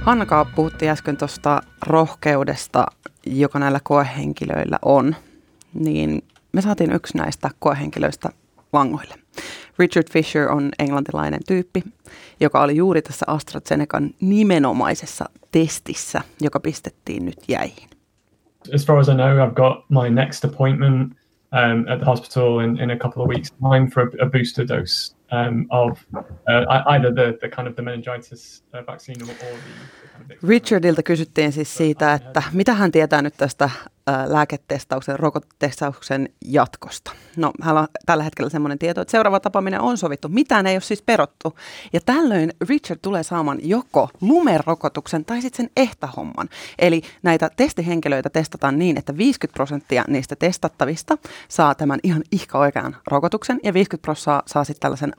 Hanna 0.00 0.26
puhutti 0.54 0.88
äsken 0.88 1.16
tuosta 1.16 1.62
rohkeudesta, 1.86 2.86
joka 3.26 3.58
näillä 3.58 3.80
koehenkilöillä 3.82 4.78
on. 4.82 5.16
Niin 5.74 6.24
me 6.52 6.62
saatiin 6.62 6.92
yksi 6.92 7.16
näistä 7.16 7.50
koehenkilöistä 7.58 8.28
vangoille. 8.72 9.14
Richard 9.80 10.06
Fisher 10.12 10.48
on 10.50 10.70
englantilainen 10.78 11.40
tyyppi, 11.48 11.82
joka 12.40 12.62
oli 12.62 12.76
juuri 12.76 13.02
tässä 13.02 13.26
AstraZenecan 13.28 14.10
nimenomaisessa 14.20 15.24
testissä, 15.52 16.20
joka 16.40 16.60
pistettiin 16.60 17.24
nyt 17.24 17.38
jäihin. 17.48 17.88
As 18.74 18.86
far 18.86 18.98
as 18.98 19.08
I 19.08 19.14
know, 19.14 19.48
I've 19.48 19.54
got 19.54 19.84
my 19.88 20.10
next 20.10 20.44
appointment 20.44 21.12
um, 21.52 21.88
at 21.88 21.98
the 21.98 22.06
hospital 22.06 22.58
in, 22.58 22.80
in 22.80 22.90
a 22.90 22.96
couple 22.96 23.22
of 23.22 23.28
weeks' 23.28 23.50
time 23.50 23.90
for 23.90 24.02
a, 24.02 24.26
a 24.26 24.30
booster 24.30 24.68
dose 24.68 25.16
um, 25.32 25.66
of 25.70 25.98
uh, 26.14 26.24
either 26.86 27.12
the, 27.12 27.32
the 27.40 27.48
kind 27.48 27.68
of 27.68 27.74
the 27.74 27.82
meningitis 27.82 28.64
uh, 28.74 28.86
vaccine 28.86 29.22
or, 29.22 29.30
or 29.30 29.58
the 30.26 30.36
Richardilta 30.48 31.02
kysyttiin 31.02 31.52
siis 31.52 31.76
siitä, 31.76 32.14
että 32.14 32.42
mitä 32.52 32.74
hän 32.74 32.92
tietää 32.92 33.22
nyt 33.22 33.34
tästä 33.36 33.70
lääketestauksen, 34.26 35.18
rokotestauksen 35.18 36.28
jatkosta. 36.44 37.12
No, 37.36 37.52
hänellä 37.62 37.80
on 37.80 37.88
tällä 38.06 38.24
hetkellä 38.24 38.50
semmoinen 38.50 38.78
tieto, 38.78 39.00
että 39.00 39.10
seuraava 39.10 39.40
tapaaminen 39.40 39.80
on 39.80 39.98
sovittu. 39.98 40.28
Mitään 40.28 40.66
ei 40.66 40.74
ole 40.74 40.80
siis 40.80 41.02
perottu. 41.02 41.58
Ja 41.92 42.00
tällöin 42.06 42.52
Richard 42.68 42.98
tulee 43.02 43.22
saamaan 43.22 43.58
joko 43.62 44.08
lumerokotuksen 44.20 45.24
tai 45.24 45.42
sitten 45.42 45.56
sen 45.64 45.72
ehtahomman. 45.76 46.48
Eli 46.78 47.02
näitä 47.22 47.50
testihenkilöitä 47.56 48.30
testataan 48.30 48.78
niin, 48.78 48.98
että 48.98 49.16
50 49.16 49.54
prosenttia 49.54 50.04
niistä 50.08 50.36
testattavista 50.36 51.18
saa 51.48 51.74
tämän 51.74 52.00
ihan 52.02 52.22
ihka 52.32 52.58
oikean 52.58 52.96
rokotuksen 53.06 53.60
ja 53.62 53.74
50 53.74 54.02
prosenttia 54.02 54.20
saa, 54.20 54.42
saa 54.46 54.64
sitten 54.64 54.80
tällaisen 54.80 55.12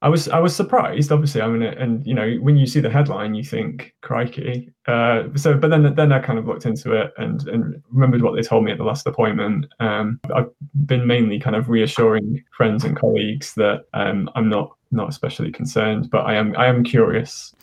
I 0.00 0.08
was 0.08 0.28
I 0.28 0.38
was 0.38 0.54
surprised, 0.54 1.10
obviously. 1.10 1.42
I 1.42 1.48
mean, 1.48 1.62
and 1.62 2.06
you 2.06 2.14
know, 2.14 2.36
when 2.40 2.56
you 2.56 2.66
see 2.66 2.80
the 2.80 2.90
headline, 2.90 3.34
you 3.34 3.42
think, 3.42 3.94
"Crikey!" 4.00 4.70
Uh, 4.86 5.24
so, 5.34 5.56
but 5.58 5.68
then 5.68 5.94
then 5.94 6.12
I 6.12 6.20
kind 6.20 6.38
of 6.38 6.46
looked 6.46 6.66
into 6.66 6.92
it 6.92 7.12
and 7.18 7.46
and 7.48 7.82
remembered 7.90 8.22
what 8.22 8.36
they 8.36 8.42
told 8.42 8.64
me 8.64 8.70
at 8.70 8.78
the 8.78 8.84
last 8.84 9.06
appointment. 9.06 9.66
Um, 9.80 10.20
I've 10.34 10.50
been 10.86 11.06
mainly 11.06 11.40
kind 11.40 11.56
of 11.56 11.68
reassuring 11.68 12.44
friends 12.56 12.84
and 12.84 12.96
colleagues 12.96 13.54
that 13.54 13.86
um, 13.92 14.30
I'm 14.36 14.48
not 14.48 14.76
not 14.92 15.08
especially 15.08 15.50
concerned, 15.50 16.10
but 16.10 16.24
I 16.26 16.34
am 16.34 16.56
I 16.56 16.66
am 16.66 16.84
curious. 16.84 17.54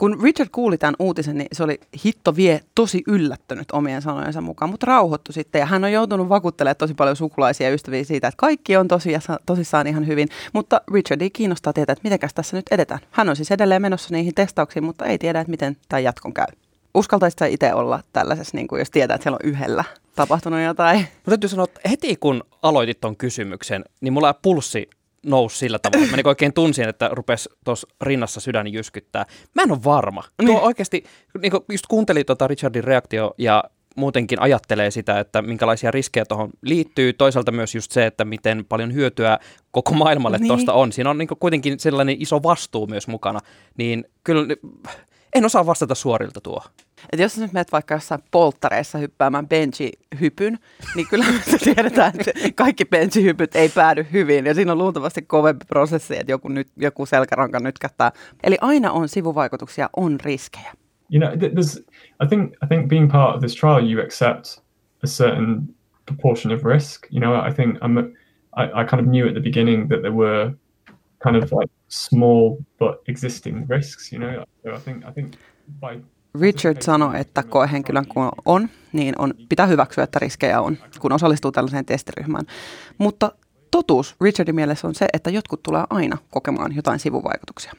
Kun 0.00 0.20
Richard 0.22 0.50
kuuli 0.52 0.78
tämän 0.78 0.94
uutisen, 0.98 1.38
niin 1.38 1.48
se 1.52 1.64
oli 1.64 1.80
hitto 2.04 2.36
vie 2.36 2.60
tosi 2.74 3.02
yllättynyt 3.06 3.70
omien 3.70 4.02
sanojensa 4.02 4.40
mukaan, 4.40 4.70
mutta 4.70 4.86
rauhoittu 4.86 5.32
sitten. 5.32 5.58
Ja 5.58 5.66
hän 5.66 5.84
on 5.84 5.92
joutunut 5.92 6.28
vakuuttelemaan 6.28 6.76
tosi 6.76 6.94
paljon 6.94 7.16
sukulaisia 7.16 7.68
ja 7.68 7.74
ystäviä 7.74 8.04
siitä, 8.04 8.28
että 8.28 8.36
kaikki 8.36 8.76
on 8.76 8.88
tosiaan, 8.88 9.22
tosissaan 9.46 9.86
ihan 9.86 10.06
hyvin. 10.06 10.28
Mutta 10.52 10.80
Richardi 10.92 11.30
kiinnostaa 11.30 11.72
tietää, 11.72 11.92
että 11.92 12.08
miten 12.08 12.18
tässä 12.34 12.56
nyt 12.56 12.66
edetään. 12.70 13.00
Hän 13.10 13.28
on 13.28 13.36
siis 13.36 13.50
edelleen 13.50 13.82
menossa 13.82 14.14
niihin 14.14 14.34
testauksiin, 14.34 14.84
mutta 14.84 15.04
ei 15.04 15.18
tiedä, 15.18 15.40
että 15.40 15.50
miten 15.50 15.76
tämä 15.88 16.00
jatkon 16.00 16.34
käy. 16.34 16.46
Uskaltaisitko 16.94 17.44
itse 17.44 17.74
olla 17.74 18.02
tällaisessa, 18.12 18.56
niin 18.56 18.68
kuin 18.68 18.78
jos 18.78 18.90
tietää, 18.90 19.14
että 19.14 19.22
siellä 19.22 19.38
on 19.44 19.50
yhdellä 19.50 19.84
tapahtunut 20.16 20.60
jotain? 20.60 20.98
Mutta 21.00 21.30
täytyy 21.30 21.48
sanoa, 21.48 21.64
että 21.64 21.88
heti 21.90 22.16
kun 22.16 22.44
aloitit 22.62 23.00
tuon 23.00 23.16
kysymyksen, 23.16 23.84
niin 24.00 24.12
mulla 24.12 24.34
pulssi 24.34 24.90
nousi 25.26 25.58
sillä 25.58 25.78
tavalla. 25.78 26.10
Mä 26.10 26.16
niin 26.16 26.28
oikein 26.28 26.52
tunsin, 26.52 26.88
että 26.88 27.08
rupesi 27.12 27.48
tuossa 27.64 27.88
rinnassa 28.00 28.40
sydän 28.40 28.72
jyskyttää. 28.72 29.26
Mä 29.54 29.62
en 29.62 29.72
ole 29.72 29.84
varma. 29.84 30.22
Tuo 30.22 30.46
niin. 30.46 30.60
oikeasti, 30.60 31.04
niin 31.42 31.52
just 31.68 31.86
kuuntelin 31.86 32.26
tuota 32.26 32.46
Richardin 32.46 32.84
reaktio 32.84 33.34
ja 33.38 33.64
muutenkin 33.96 34.40
ajattelee 34.40 34.90
sitä, 34.90 35.20
että 35.20 35.42
minkälaisia 35.42 35.90
riskejä 35.90 36.24
tuohon 36.24 36.50
liittyy. 36.62 37.12
Toisaalta 37.12 37.52
myös 37.52 37.74
just 37.74 37.92
se, 37.92 38.06
että 38.06 38.24
miten 38.24 38.64
paljon 38.64 38.94
hyötyä 38.94 39.38
koko 39.70 39.94
maailmalle 39.94 40.38
niin. 40.38 40.48
tuosta 40.48 40.72
on. 40.72 40.92
Siinä 40.92 41.10
on 41.10 41.18
niin 41.18 41.28
kuitenkin 41.40 41.80
sellainen 41.80 42.16
iso 42.18 42.42
vastuu 42.42 42.86
myös 42.86 43.08
mukana. 43.08 43.40
Niin 43.78 44.04
kyllä 44.24 44.56
en 45.34 45.44
osaa 45.44 45.66
vastata 45.66 45.94
suorilta 45.94 46.40
tuo. 46.40 46.62
Et 47.12 47.20
jos 47.20 47.38
nyt 47.38 47.52
menet 47.52 47.72
vaikka 47.72 47.94
jossain 47.94 48.20
polttareissa 48.30 48.98
hyppäämään 48.98 49.48
benchihypyn, 49.48 50.58
niin 50.94 51.06
kyllä 51.10 51.24
me 51.24 51.58
tiedetään, 51.74 52.12
että 52.18 52.32
kaikki 52.54 52.84
benchihypyt 52.84 53.56
ei 53.56 53.68
päädy 53.68 54.06
hyvin. 54.12 54.46
Ja 54.46 54.54
siinä 54.54 54.72
on 54.72 54.78
luultavasti 54.78 55.22
kovempi 55.22 55.64
prosessi, 55.68 56.16
että 56.18 56.32
joku, 56.32 56.48
nyt, 56.48 56.68
joku 56.76 57.06
selkäranka 57.06 57.60
nytkättää. 57.60 58.12
Eli 58.42 58.56
aina 58.60 58.92
on 58.92 59.08
sivuvaikutuksia, 59.08 59.90
on 59.96 60.20
riskejä. 60.20 60.72
You 61.12 61.20
know, 61.20 61.32
there's, 61.32 61.82
I 62.24 62.26
think, 62.28 62.52
I 62.62 62.66
think 62.68 62.88
being 62.88 63.10
part 63.10 63.34
of 63.34 63.40
this 63.40 63.54
trial, 63.54 63.90
you 63.92 64.02
accept 64.02 64.62
a 65.02 65.06
certain 65.06 65.74
proportion 66.06 66.54
of 66.54 66.64
risk. 66.64 67.06
You 67.10 67.20
know, 67.20 67.34
I 67.48 67.52
think 67.52 67.76
I'm, 67.82 67.98
I, 68.56 68.82
I 68.82 68.84
kind 68.84 69.00
of 69.00 69.06
knew 69.06 69.26
at 69.26 69.34
the 69.34 69.40
beginning 69.40 69.88
that 69.88 70.02
there 70.02 70.12
were 70.12 70.54
kind 71.22 71.36
of 71.36 71.52
like 71.52 71.70
small 71.90 72.56
but 72.78 73.08
existing 73.08 73.66
risks. 73.70 74.12
You 74.12 74.22
know, 74.22 74.44
so 74.62 74.76
I 74.76 74.80
think, 74.80 75.04
I 75.08 75.12
think 75.12 75.32
by 75.80 76.04
Richard 76.40 76.82
sanoi, 76.82 77.20
että 77.20 77.42
koehenkilön 77.42 78.06
kun 78.06 78.28
on, 78.44 78.68
niin 78.92 79.14
on, 79.18 79.34
pitää 79.48 79.66
hyväksyä, 79.66 80.04
että 80.04 80.18
riskejä 80.18 80.60
on, 80.60 80.78
kun 81.00 81.12
osallistuu 81.12 81.52
tällaiseen 81.52 81.86
testiryhmään. 81.86 82.46
Mutta 82.98 83.32
totuus 83.70 84.16
Richardin 84.20 84.54
mielessä 84.54 84.88
on 84.88 84.94
se, 84.94 85.06
että 85.12 85.30
jotkut 85.30 85.62
tulee 85.62 85.84
aina 85.90 86.18
kokemaan 86.30 86.76
jotain 86.76 86.98
sivuvaikutuksia 86.98 87.72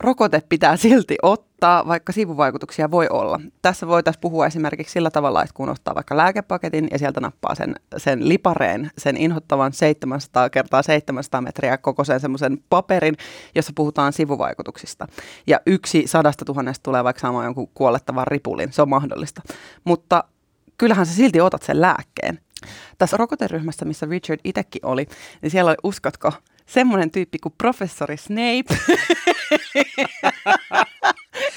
rokote 0.00 0.42
pitää 0.48 0.76
silti 0.76 1.16
ottaa, 1.22 1.88
vaikka 1.88 2.12
sivuvaikutuksia 2.12 2.90
voi 2.90 3.06
olla. 3.10 3.40
Tässä 3.62 3.86
voitaisiin 3.86 4.20
puhua 4.20 4.46
esimerkiksi 4.46 4.92
sillä 4.92 5.10
tavalla, 5.10 5.42
että 5.42 5.54
kun 5.54 5.68
ottaa 5.68 5.94
vaikka 5.94 6.16
lääkepaketin 6.16 6.88
ja 6.90 6.98
sieltä 6.98 7.20
nappaa 7.20 7.54
sen, 7.54 7.74
sen 7.96 8.28
lipareen, 8.28 8.90
sen 8.98 9.16
inhottavan 9.16 9.72
700 9.72 10.50
kertaa 10.50 10.82
700 10.82 11.40
metriä 11.40 11.78
koko 11.78 12.04
sen 12.04 12.20
semmoisen 12.20 12.58
paperin, 12.70 13.16
jossa 13.54 13.72
puhutaan 13.74 14.12
sivuvaikutuksista. 14.12 15.06
Ja 15.46 15.60
yksi 15.66 16.02
sadasta 16.06 16.44
tuhannesta 16.44 16.82
tulee 16.82 17.04
vaikka 17.04 17.20
saamaan 17.20 17.44
jonkun 17.44 17.68
kuolettavan 17.74 18.26
ripulin, 18.26 18.72
se 18.72 18.82
on 18.82 18.88
mahdollista. 18.88 19.42
Mutta 19.84 20.24
kyllähän 20.78 21.06
sä 21.06 21.14
silti 21.14 21.40
otat 21.40 21.62
sen 21.62 21.80
lääkkeen. 21.80 22.38
Tässä 22.98 23.16
rokoteryhmässä, 23.16 23.84
missä 23.84 24.06
Richard 24.06 24.40
itsekin 24.44 24.86
oli, 24.86 25.06
niin 25.42 25.50
siellä 25.50 25.68
oli, 25.68 25.76
uskotko, 25.82 26.32
semmoinen 26.70 27.10
tyyppi 27.10 27.38
kuin 27.38 27.54
professori 27.58 28.16
Snape. 28.16 28.74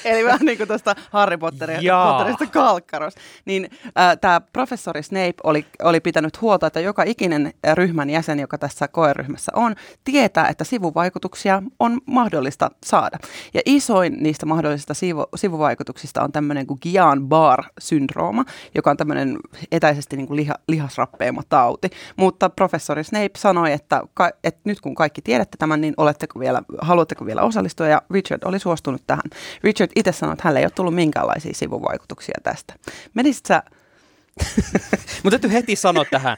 Eli 0.04 0.24
vähän 0.24 0.40
niin 0.42 0.58
kuin 0.58 0.68
tuosta 0.68 0.94
Harry 1.10 1.38
Potterista 1.38 2.46
Kalkkaros. 2.52 3.14
Niin 3.44 3.70
äh, 3.86 4.18
tämä 4.20 4.40
professori 4.52 5.02
Snape 5.02 5.34
oli, 5.44 5.66
oli 5.82 6.00
pitänyt 6.00 6.40
huolta, 6.40 6.66
että 6.66 6.80
joka 6.80 7.02
ikinen 7.06 7.52
ryhmän 7.74 8.10
jäsen, 8.10 8.40
joka 8.40 8.58
tässä 8.58 8.88
koeryhmässä 8.88 9.52
on, 9.54 9.74
tietää, 10.04 10.48
että 10.48 10.64
sivuvaikutuksia 10.64 11.62
on 11.78 12.00
mahdollista 12.06 12.70
saada. 12.84 13.18
Ja 13.54 13.60
isoin 13.64 14.16
niistä 14.20 14.46
mahdollisista 14.46 14.94
sivu, 14.94 15.26
sivuvaikutuksista 15.36 16.22
on 16.22 16.32
tämmöinen 16.32 16.66
kuin 16.66 16.80
Guillain-Barre-syndrooma, 16.82 18.44
joka 18.74 18.90
on 18.90 18.96
tämmöinen 18.96 19.36
etäisesti 19.72 20.16
niin 20.16 20.26
kuin 20.26 20.36
liha, 20.36 20.54
lihasrappeema 20.68 21.42
tauti. 21.48 21.90
Mutta 22.16 22.50
professori 22.50 23.04
Snape 23.04 23.30
sanoi, 23.36 23.72
että, 23.72 24.02
ka, 24.14 24.30
että 24.44 24.60
nyt 24.64 24.80
kun 24.80 24.94
kaikki 24.94 25.22
tiedätte 25.22 25.56
tämän, 25.56 25.80
niin 25.80 25.94
oletteko 25.96 26.40
vielä, 26.40 26.62
haluatteko 26.80 27.26
vielä 27.26 27.42
osallistua? 27.42 27.86
Ja 27.86 28.02
Richard 28.10 28.42
oli 28.44 28.58
suostunut 28.58 29.02
tähän. 29.06 29.24
Richard 29.62 29.90
itse 29.96 30.12
sanoi, 30.12 30.32
että 30.32 30.42
hänellä 30.44 30.60
ei 30.60 30.64
ole 30.64 30.70
tullut 30.70 30.94
minkäänlaisia 30.94 31.54
sivuvaikutuksia 31.54 32.34
tästä. 32.42 32.74
Menisit 33.14 33.46
sä... 33.46 33.62
Mutta 35.22 35.30
täytyy 35.30 35.52
heti 35.52 35.76
sanoa 35.76 36.04
tähän. 36.10 36.36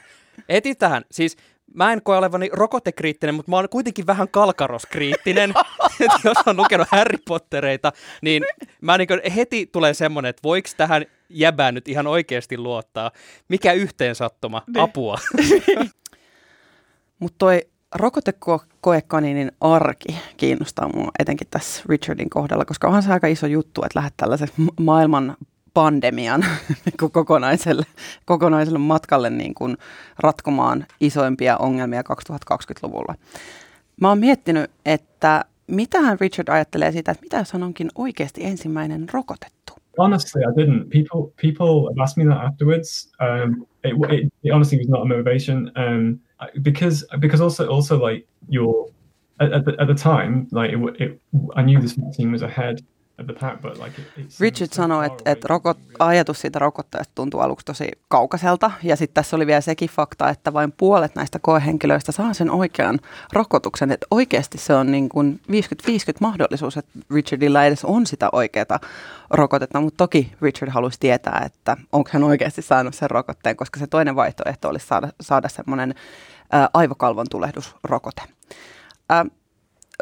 Heti 0.49 0.75
tähän. 0.75 1.03
Siis 1.11 1.37
mä 1.73 1.93
en 1.93 2.01
koe 2.01 2.17
olevani 2.17 2.49
rokotekriittinen, 2.53 3.35
mutta 3.35 3.51
mä 3.51 3.55
oon 3.55 3.69
kuitenkin 3.69 4.07
vähän 4.07 4.27
kalkaroskriittinen. 4.29 5.53
jos 6.23 6.37
on 6.45 6.57
lukenut 6.57 6.87
Harry 6.91 7.17
Pottereita, 7.27 7.91
niin 8.21 8.43
mä 8.81 8.97
niin 8.97 9.31
heti 9.35 9.65
tulee 9.65 9.93
semmoinen, 9.93 10.29
että 10.29 10.43
voiko 10.43 10.69
tähän 10.77 11.05
jäbään 11.29 11.73
nyt 11.73 11.87
ihan 11.87 12.07
oikeasti 12.07 12.57
luottaa. 12.57 13.11
Mikä 13.47 13.73
yhteensattuma? 13.73 14.63
Apua. 14.77 15.17
mutta 17.19 17.35
toi 17.37 17.61
rokotekoekaninin 17.97 19.51
arki 19.61 20.17
kiinnostaa 20.37 20.89
mua 20.95 21.11
etenkin 21.19 21.47
tässä 21.51 21.83
Richardin 21.89 22.29
kohdalla, 22.29 22.65
koska 22.65 22.87
onhan 22.87 23.03
se 23.03 23.13
aika 23.13 23.27
iso 23.27 23.47
juttu, 23.47 23.83
että 23.83 23.99
lähdet 23.99 24.13
tällaisen 24.17 24.49
maailman 24.79 25.37
pandemian 25.73 26.45
kokonaiselle, 27.13 27.85
kokonaiselle 28.25 28.79
matkalle 28.79 29.29
niin 29.29 29.53
kuin 29.53 29.77
ratkomaan 30.19 30.85
isoimpia 30.99 31.57
ongelmia 31.57 32.01
2020-luvulla. 32.01 33.15
Mä 34.01 34.09
oon 34.09 34.19
miettinyt, 34.19 34.71
että 34.85 35.45
mitähän 35.67 36.19
Richard 36.19 36.47
ajattelee 36.49 36.91
siitä, 36.91 37.11
että 37.11 37.23
mitä 37.23 37.37
jos 37.37 37.53
hän 37.53 37.63
onkin 37.63 37.89
oikeasti 37.95 38.45
ensimmäinen 38.45 39.09
rokotettu? 39.13 39.56
Honestly, 39.97 40.41
I 40.47 40.51
didn't. 40.55 40.89
People 40.89 41.33
people 41.37 41.89
have 41.89 41.97
asked 41.99 42.17
me 42.17 42.25
that 42.25 42.37
afterwards. 42.37 43.09
Um, 43.19 43.65
it, 43.83 43.95
it, 44.11 44.31
it 44.43 44.51
honestly 44.51 44.77
was 44.77 44.89
not 44.89 45.01
a 45.01 45.05
motivation. 45.05 45.71
Um, 45.75 46.19
because 46.61 47.03
because 47.19 47.41
also 47.41 47.67
also 47.67 47.97
like 47.97 48.27
your 48.47 48.87
at, 49.39 49.51
at, 49.51 49.65
the, 49.65 49.75
at 49.79 49.87
the 49.87 49.95
time 49.95 50.47
like 50.51 50.71
it, 50.71 51.01
it, 51.01 51.21
I 51.55 51.61
knew 51.63 51.79
this 51.79 51.93
vaccine 51.93 52.31
was 52.31 52.41
ahead 52.41 52.81
Richard 54.39 54.69
sanoi, 54.73 55.05
että, 55.05 55.31
että 55.31 55.47
rokot, 55.47 55.77
ajatus 55.99 56.41
siitä 56.41 56.59
rokotteesta 56.59 57.11
tuntuu 57.15 57.39
aluksi 57.39 57.65
tosi 57.65 57.91
kaukaiselta. 58.07 58.71
Ja 58.83 58.95
sitten 58.95 59.13
tässä 59.13 59.35
oli 59.35 59.47
vielä 59.47 59.61
sekin 59.61 59.89
fakta, 59.89 60.29
että 60.29 60.53
vain 60.53 60.71
puolet 60.71 61.15
näistä 61.15 61.39
koehenkilöistä 61.39 62.11
saa 62.11 62.33
sen 62.33 62.51
oikean 62.51 62.99
rokotuksen. 63.33 63.91
Että 63.91 64.07
oikeasti 64.11 64.57
se 64.57 64.73
on 64.73 64.91
niin 64.91 65.09
kuin 65.09 65.41
50-50 65.51 65.53
mahdollisuus, 66.21 66.77
että 66.77 66.99
Richardilla 67.13 67.63
edes 67.63 67.85
on 67.85 68.05
sitä 68.05 68.29
oikeaa 68.31 68.79
rokotetta. 69.29 69.81
Mutta 69.81 69.97
toki 69.97 70.33
Richard 70.41 70.71
halusi 70.71 70.99
tietää, 70.99 71.43
että 71.45 71.77
onko 71.91 72.09
hän 72.13 72.23
oikeasti 72.23 72.61
saanut 72.61 72.95
sen 72.95 73.11
rokotteen, 73.11 73.55
koska 73.55 73.79
se 73.79 73.87
toinen 73.87 74.15
vaihtoehto 74.15 74.69
olisi 74.69 74.87
saada, 74.87 75.09
saada 75.21 75.49
semmoinen 75.49 75.95
aivokalvon 76.73 77.25
tulehdusrokote. 77.31 78.21
Ä, 79.11 79.25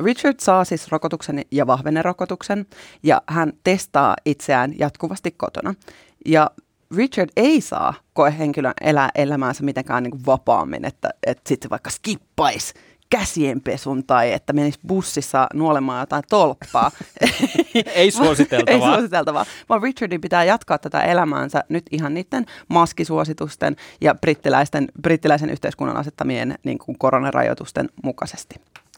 Richard 0.01 0.35
saa 0.39 0.65
siis 0.65 0.91
rokotuksen 0.91 1.41
ja 1.51 1.67
vahvennerokotuksen 1.67 2.65
ja 3.03 3.21
hän 3.27 3.53
testaa 3.63 4.15
itseään 4.25 4.73
jatkuvasti 4.79 5.31
kotona. 5.31 5.75
Ja 6.25 6.51
Richard 6.95 7.29
ei 7.35 7.61
saa 7.61 7.93
koehenkilön 8.13 8.73
elää 8.81 9.09
elämäänsä 9.15 9.63
mitenkään 9.63 10.03
niin 10.03 10.11
kuin 10.11 10.25
vapaammin, 10.25 10.85
että, 10.85 11.09
että 11.27 11.49
sitten 11.49 11.69
vaikka 11.69 11.89
skippaisi 11.89 12.73
käsienpesun 13.09 14.03
tai 14.03 14.33
että 14.33 14.53
menisi 14.53 14.79
bussissa 14.87 15.47
nuolemaan 15.53 15.99
jotain 15.99 16.23
tolppaa. 16.29 16.91
ei 17.95 18.11
suositeltavaa. 18.11 18.73
ei 18.89 18.95
suositeltavaa, 18.95 19.45
vaan 19.69 19.83
Richardin 19.83 20.21
pitää 20.21 20.43
jatkaa 20.43 20.77
tätä 20.77 21.01
elämäänsä 21.01 21.63
nyt 21.69 21.85
ihan 21.91 22.13
niiden 22.13 22.45
maskisuositusten 22.67 23.75
ja 24.01 24.15
brittiläisten, 24.15 24.87
brittiläisen 25.01 25.49
yhteiskunnan 25.49 25.97
asettamien 25.97 26.55
niin 26.63 26.77
kuin 26.77 26.97
koronarajoitusten 26.97 27.89
mukaisesti. 28.03 28.55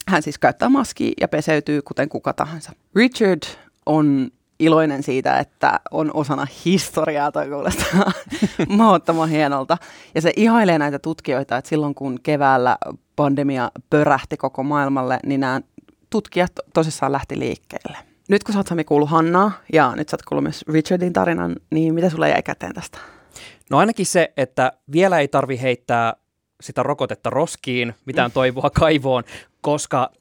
Hän 0.08 0.22
siis 0.22 0.38
käyttää 0.38 0.70
maskia 0.70 1.12
ja 1.22 1.28
peseytyy 1.28 1.82
kuten 1.82 2.10
kuka 2.10 2.34
tahansa. 2.34 2.72
Richard 2.96 3.42
on 3.86 4.32
iloinen 4.60 5.04
siitä, 5.04 5.40
että 5.40 5.80
on 5.92 6.12
osana 6.14 6.48
historiaa, 6.66 7.32
toi 7.32 7.50
kuulostaa 7.50 8.12
mahdottoman 8.78 9.30
hienolta. 9.30 9.78
Ja 10.16 10.22
se 10.22 10.34
ihailee 10.36 10.78
näitä 10.78 11.00
tutkijoita, 11.00 11.58
että 11.58 11.70
silloin 11.70 11.96
kun 11.96 12.20
keväällä 12.24 12.78
pandemia 13.16 13.72
pörähti 13.90 14.38
koko 14.38 14.64
maailmalle, 14.64 15.20
niin 15.26 15.40
nämä 15.40 15.62
tutkijat 16.10 16.52
tosissaan 16.74 17.12
lähti 17.12 17.40
liikkeelle. 17.40 17.98
Nyt 18.30 18.44
kun 18.44 18.54
sä 18.54 18.60
oot 18.60 18.68
Sami 18.68 18.84
kuullut 18.84 19.10
Hannaa 19.10 19.52
ja 19.74 19.94
nyt 19.96 20.10
sä 20.10 20.16
oot 20.16 20.22
kuullut 20.22 20.44
myös 20.44 20.66
Richardin 20.68 21.14
tarinan, 21.14 21.56
niin 21.70 21.94
mitä 21.94 22.10
sulle 22.10 22.30
jäi 22.30 22.44
käteen 22.44 22.74
tästä? 22.74 22.98
No 23.70 23.78
ainakin 23.78 24.06
se, 24.06 24.34
että 24.38 24.72
vielä 24.92 25.20
ei 25.20 25.28
tarvi 25.28 25.62
heittää 25.62 26.14
sitä 26.62 26.84
rokotetta 26.84 27.30
roskiin, 27.30 27.94
mitään 28.06 28.32
toivoa 28.32 28.70
kaivoon, 28.70 29.24
koska 29.68 30.12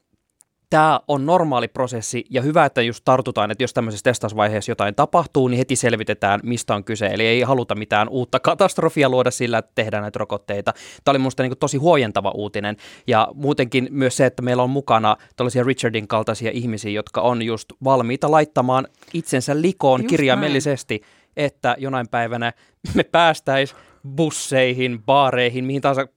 tämä 0.69 0.99
on 1.07 1.25
normaali 1.25 1.67
prosessi 1.67 2.25
ja 2.29 2.41
hyvä, 2.41 2.65
että 2.65 2.81
just 2.81 3.01
tartutaan, 3.05 3.51
että 3.51 3.63
jos 3.63 3.73
tämmöisessä 3.73 4.03
testausvaiheessa 4.03 4.71
jotain 4.71 4.95
tapahtuu, 4.95 5.47
niin 5.47 5.57
heti 5.57 5.75
selvitetään, 5.75 6.39
mistä 6.43 6.75
on 6.75 6.83
kyse. 6.83 7.07
Eli 7.07 7.25
ei 7.25 7.41
haluta 7.41 7.75
mitään 7.75 8.09
uutta 8.09 8.39
katastrofia 8.39 9.09
luoda 9.09 9.31
sillä, 9.31 9.57
että 9.57 9.71
tehdään 9.75 10.01
näitä 10.01 10.19
rokotteita. 10.19 10.73
Tämä 11.03 11.11
oli 11.11 11.19
minusta 11.19 11.43
niin 11.43 11.57
tosi 11.59 11.77
huojentava 11.77 12.31
uutinen. 12.31 12.77
Ja 13.07 13.27
muutenkin 13.33 13.87
myös 13.91 14.17
se, 14.17 14.25
että 14.25 14.41
meillä 14.41 14.63
on 14.63 14.69
mukana 14.69 15.17
tällaisia 15.35 15.63
Richardin 15.63 16.07
kaltaisia 16.07 16.51
ihmisiä, 16.53 16.91
jotka 16.91 17.21
on 17.21 17.41
just 17.41 17.73
valmiita 17.83 18.31
laittamaan 18.31 18.87
itsensä 19.13 19.61
likoon 19.61 20.01
just 20.01 20.09
kirjaimellisesti, 20.09 21.01
näin. 21.01 21.11
että 21.37 21.75
jonain 21.79 22.07
päivänä 22.07 22.53
me 22.93 23.03
päästäisiin 23.03 23.79
busseihin, 24.15 25.03
baareihin, 25.03 25.65
mihin 25.65 25.81
tahansa 25.81 26.07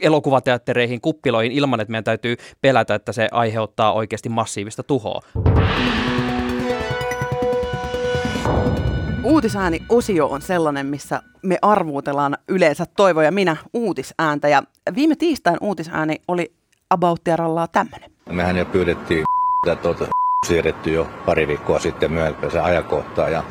elokuvateattereihin, 0.00 1.00
kuppiloihin 1.00 1.52
ilman, 1.52 1.80
että 1.80 1.90
meidän 1.90 2.04
täytyy 2.04 2.36
pelätä, 2.60 2.94
että 2.94 3.12
se 3.12 3.28
aiheuttaa 3.32 3.92
oikeasti 3.92 4.28
massiivista 4.28 4.82
tuhoa. 4.82 5.20
Uutisääni 9.24 9.82
osio 9.88 10.26
on 10.26 10.42
sellainen, 10.42 10.86
missä 10.86 11.22
me 11.42 11.58
arvuutellaan 11.62 12.38
yleensä 12.48 12.86
Toivo 12.96 13.22
ja 13.22 13.32
minä 13.32 13.56
uutisääntä. 13.74 14.48
Ja 14.48 14.62
viime 14.94 15.16
tiistain 15.16 15.56
uutisääni 15.60 16.16
oli 16.28 16.52
About 16.90 17.24
Tiarallaa 17.24 17.68
tämmöinen. 17.68 18.10
Mehän 18.30 18.56
jo 18.56 18.64
pyydettiin 18.64 19.24
tuota 19.82 20.06
siirretty 20.46 20.92
jo 20.92 21.08
pari 21.26 21.48
viikkoa 21.48 21.78
sitten 21.78 22.12
myöhemmin 22.12 22.50
se 22.50 22.60
ajankohtaa 22.60 23.28
ja 23.28 23.44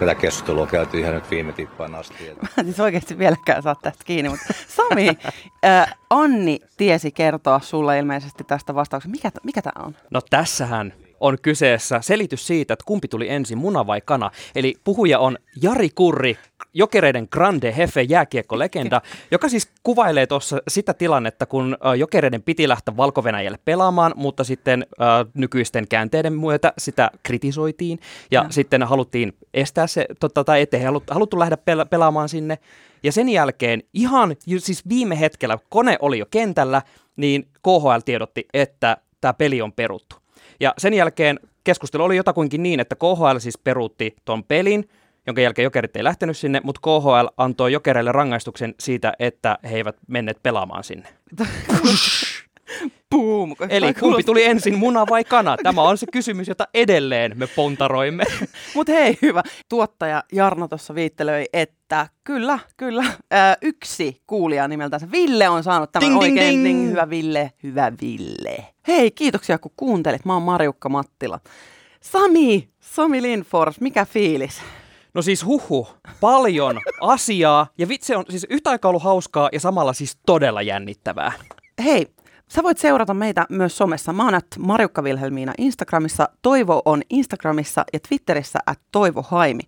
tätä 0.00 0.14
keskustelua 0.14 0.66
käytiin 0.66 1.02
ihan 1.02 1.14
nyt 1.14 1.30
viime 1.30 1.52
tippaan 1.52 1.94
asti. 1.94 2.14
Mä 2.42 2.48
en 2.58 2.64
siis 2.64 2.80
oikeasti 2.80 3.18
vieläkään 3.18 3.62
saa 3.62 3.74
tästä 3.82 4.04
kiinni, 4.04 4.28
mutta 4.28 4.54
Sami, 4.68 5.08
äh, 5.64 5.94
Anni 6.10 6.60
tiesi 6.76 7.10
kertoa 7.10 7.60
sulle 7.60 7.98
ilmeisesti 7.98 8.44
tästä 8.44 8.74
vastauksesta. 8.74 9.12
Mikä, 9.12 9.30
mikä 9.42 9.62
tämä 9.62 9.84
on? 9.84 9.96
No 10.10 10.20
tässähän 10.30 10.92
on 11.20 11.38
kyseessä 11.42 12.00
selitys 12.00 12.46
siitä, 12.46 12.74
että 12.74 12.84
kumpi 12.86 13.08
tuli 13.08 13.28
ensin, 13.28 13.58
muna 13.58 13.86
vai 13.86 14.00
kana. 14.00 14.30
Eli 14.54 14.74
puhuja 14.84 15.18
on 15.18 15.38
Jari 15.62 15.88
Kurri, 15.94 16.38
Jokereiden 16.74 17.28
Grande 17.30 17.74
Hefe 17.76 18.02
jääkiekko-legenda, 18.02 19.00
joka 19.30 19.48
siis 19.48 19.68
kuvailee 19.82 20.26
tuossa 20.26 20.62
sitä 20.68 20.94
tilannetta, 20.94 21.46
kun 21.46 21.76
Jokereiden 21.98 22.42
piti 22.42 22.68
lähteä 22.68 22.96
valko 22.96 23.22
pelaamaan, 23.64 24.12
mutta 24.16 24.44
sitten 24.44 24.86
äh, 25.00 25.06
nykyisten 25.34 25.88
käänteiden 25.88 26.32
myötä 26.32 26.72
sitä 26.78 27.10
kritisoitiin 27.22 27.98
ja, 28.30 28.42
ja. 28.42 28.50
sitten 28.50 28.82
haluttiin 28.82 29.36
estää 29.54 29.86
se, 29.86 30.06
totta, 30.20 30.44
tai 30.44 30.60
ettei 30.60 30.82
haluttu, 30.82 31.14
haluttu 31.14 31.38
lähteä 31.38 31.58
pela- 31.70 31.88
pelaamaan 31.90 32.28
sinne. 32.28 32.58
Ja 33.02 33.12
sen 33.12 33.28
jälkeen 33.28 33.82
ihan 33.94 34.36
siis 34.58 34.88
viime 34.88 35.20
hetkellä, 35.20 35.58
kone 35.68 35.96
oli 36.00 36.18
jo 36.18 36.26
kentällä, 36.30 36.82
niin 37.16 37.48
KHL 37.62 38.00
tiedotti, 38.04 38.48
että 38.54 38.96
tämä 39.20 39.32
peli 39.32 39.62
on 39.62 39.72
peruttu. 39.72 40.16
Ja 40.60 40.74
sen 40.78 40.94
jälkeen 40.94 41.40
keskustelu 41.64 42.04
oli 42.04 42.16
jotakuinkin 42.16 42.62
niin, 42.62 42.80
että 42.80 42.94
KHL 42.94 43.38
siis 43.38 43.58
peruutti 43.58 44.16
ton 44.24 44.44
pelin, 44.44 44.88
jonka 45.26 45.40
jälkeen 45.40 45.64
Jokerit 45.64 45.96
ei 45.96 46.04
lähtenyt 46.04 46.36
sinne, 46.36 46.60
mutta 46.64 46.80
KHL 46.80 47.26
antoi 47.36 47.72
Jokereille 47.72 48.12
rangaistuksen 48.12 48.74
siitä, 48.80 49.12
että 49.18 49.58
he 49.70 49.76
eivät 49.76 49.96
menneet 50.06 50.42
pelaamaan 50.42 50.84
sinne. 50.84 51.08
Boom. 53.10 53.54
Eli 53.68 53.94
kumpi 53.94 54.22
tuli 54.22 54.44
ensin, 54.44 54.78
muna 54.78 55.06
vai 55.10 55.24
kana? 55.24 55.56
Tämä 55.62 55.82
on 55.82 55.98
se 55.98 56.06
kysymys, 56.12 56.48
jota 56.48 56.68
edelleen 56.74 57.32
me 57.34 57.46
pontaroimme. 57.46 58.24
Mutta 58.74 58.92
hei, 58.92 59.18
hyvä. 59.22 59.42
Tuottaja 59.68 60.24
Jarno 60.32 60.68
tuossa 60.68 60.94
viittelöi, 60.94 61.46
että 61.52 62.08
kyllä, 62.24 62.58
kyllä. 62.76 63.04
Ää, 63.30 63.56
yksi 63.62 64.22
kuulija 64.26 64.68
nimeltänsä 64.68 65.10
Ville 65.12 65.48
on 65.48 65.62
saanut 65.62 65.92
tämän 65.92 66.08
ding, 66.08 66.18
oikein. 66.20 66.64
Ding, 66.64 66.64
ding. 66.64 66.90
Hyvä 66.90 67.10
Ville, 67.10 67.52
hyvä 67.62 67.92
Ville. 68.02 68.64
Hei, 68.88 69.10
kiitoksia 69.10 69.58
kun 69.58 69.72
kuuntelit. 69.76 70.24
Mä 70.24 70.32
oon 70.32 70.42
Marjukka 70.42 70.88
Mattila. 70.88 71.40
Sami, 72.00 72.68
Sami 72.80 73.22
Lindfors, 73.22 73.80
mikä 73.80 74.04
fiilis? 74.04 74.62
No 75.14 75.22
siis 75.22 75.44
huhu, 75.44 75.88
paljon 76.20 76.80
asiaa 77.00 77.66
ja 77.78 77.88
vitsi 77.88 78.14
on 78.14 78.24
siis 78.28 78.46
yhtä 78.50 78.70
aikaa 78.70 78.88
ollut 78.88 79.02
hauskaa 79.02 79.48
ja 79.52 79.60
samalla 79.60 79.92
siis 79.92 80.18
todella 80.26 80.62
jännittävää. 80.62 81.32
Hei, 81.84 82.06
Sä 82.48 82.62
voit 82.62 82.78
seurata 82.78 83.14
meitä 83.14 83.46
myös 83.48 83.76
somessa. 83.76 84.12
Mä 84.12 84.24
oon 84.24 84.40
Marjukka 84.58 85.04
Vilhelmiina 85.04 85.52
Instagramissa, 85.58 86.28
Toivo 86.42 86.82
on 86.84 87.02
Instagramissa 87.10 87.84
ja 87.92 87.98
Twitterissä 88.08 88.58
at 88.66 88.80
Toivo 88.92 89.22
Haimi. 89.22 89.62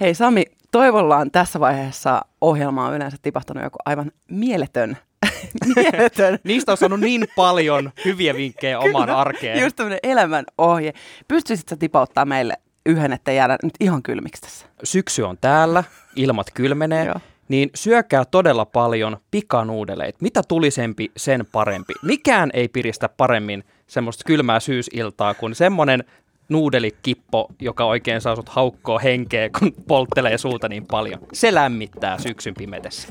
Hei 0.00 0.14
Sami, 0.14 0.44
Toivolla 0.70 1.16
on 1.16 1.30
tässä 1.30 1.60
vaiheessa 1.60 2.22
ohjelmaa 2.40 2.94
yleensä 2.94 3.16
tipahtanut 3.22 3.64
joku 3.64 3.78
aivan 3.84 4.12
mieletön 4.30 4.96
Mieletön. 5.76 6.38
Niistä 6.44 6.72
on 6.72 6.78
saanut 6.78 7.00
niin 7.00 7.26
paljon 7.36 7.90
hyviä 8.04 8.34
vinkkejä 8.34 8.78
omaan 8.88 9.10
arkeen. 9.10 9.60
Just 9.60 9.76
tämmöinen 9.76 10.00
elämän 10.02 10.44
ohje. 10.58 10.92
Pystyisitkö 11.28 11.76
tipauttaa 11.76 12.24
meille 12.24 12.54
yhden, 12.86 13.12
ettei 13.12 13.36
jäädä 13.36 13.58
nyt 13.62 13.74
ihan 13.80 14.02
kylmiksi 14.02 14.42
tässä? 14.42 14.66
Syksy 14.84 15.22
on 15.22 15.38
täällä, 15.40 15.84
ilmat 16.16 16.46
kylmenee 16.54 17.14
niin 17.50 17.70
syökää 17.74 18.24
todella 18.24 18.64
paljon 18.64 19.16
pikanuudeleita. 19.30 20.18
Mitä 20.20 20.42
tulisempi, 20.48 21.10
sen 21.16 21.46
parempi. 21.52 21.92
Mikään 22.02 22.50
ei 22.54 22.68
piristä 22.68 23.08
paremmin 23.08 23.64
semmoista 23.86 24.24
kylmää 24.26 24.60
syysiltaa 24.60 25.34
kuin 25.34 25.54
semmoinen 25.54 26.04
nuudelikippo, 26.48 27.48
joka 27.60 27.84
oikein 27.84 28.20
saa 28.20 28.36
sut 28.36 28.48
haukkoa 28.48 28.98
henkeä, 28.98 29.50
kun 29.58 29.72
polttelee 29.88 30.38
suuta 30.38 30.68
niin 30.68 30.86
paljon. 30.86 31.20
Se 31.32 31.54
lämmittää 31.54 32.18
syksyn 32.18 32.54
pimetessä. 32.54 33.08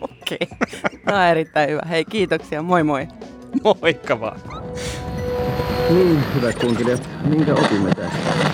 Okei. 0.00 0.38
Okay. 0.52 1.00
No 1.06 1.22
erittäin 1.22 1.70
hyvä. 1.70 1.82
Hei, 1.88 2.04
kiitoksia. 2.04 2.62
Moi 2.62 2.82
moi. 2.82 3.08
Moikka 3.64 4.20
vaan. 4.20 4.40
Niin, 5.90 6.24
hyvät 6.34 6.58
kuuntelijat, 6.58 7.08
minkä 7.24 7.54
opimme 7.54 7.94
tästä? 7.94 8.49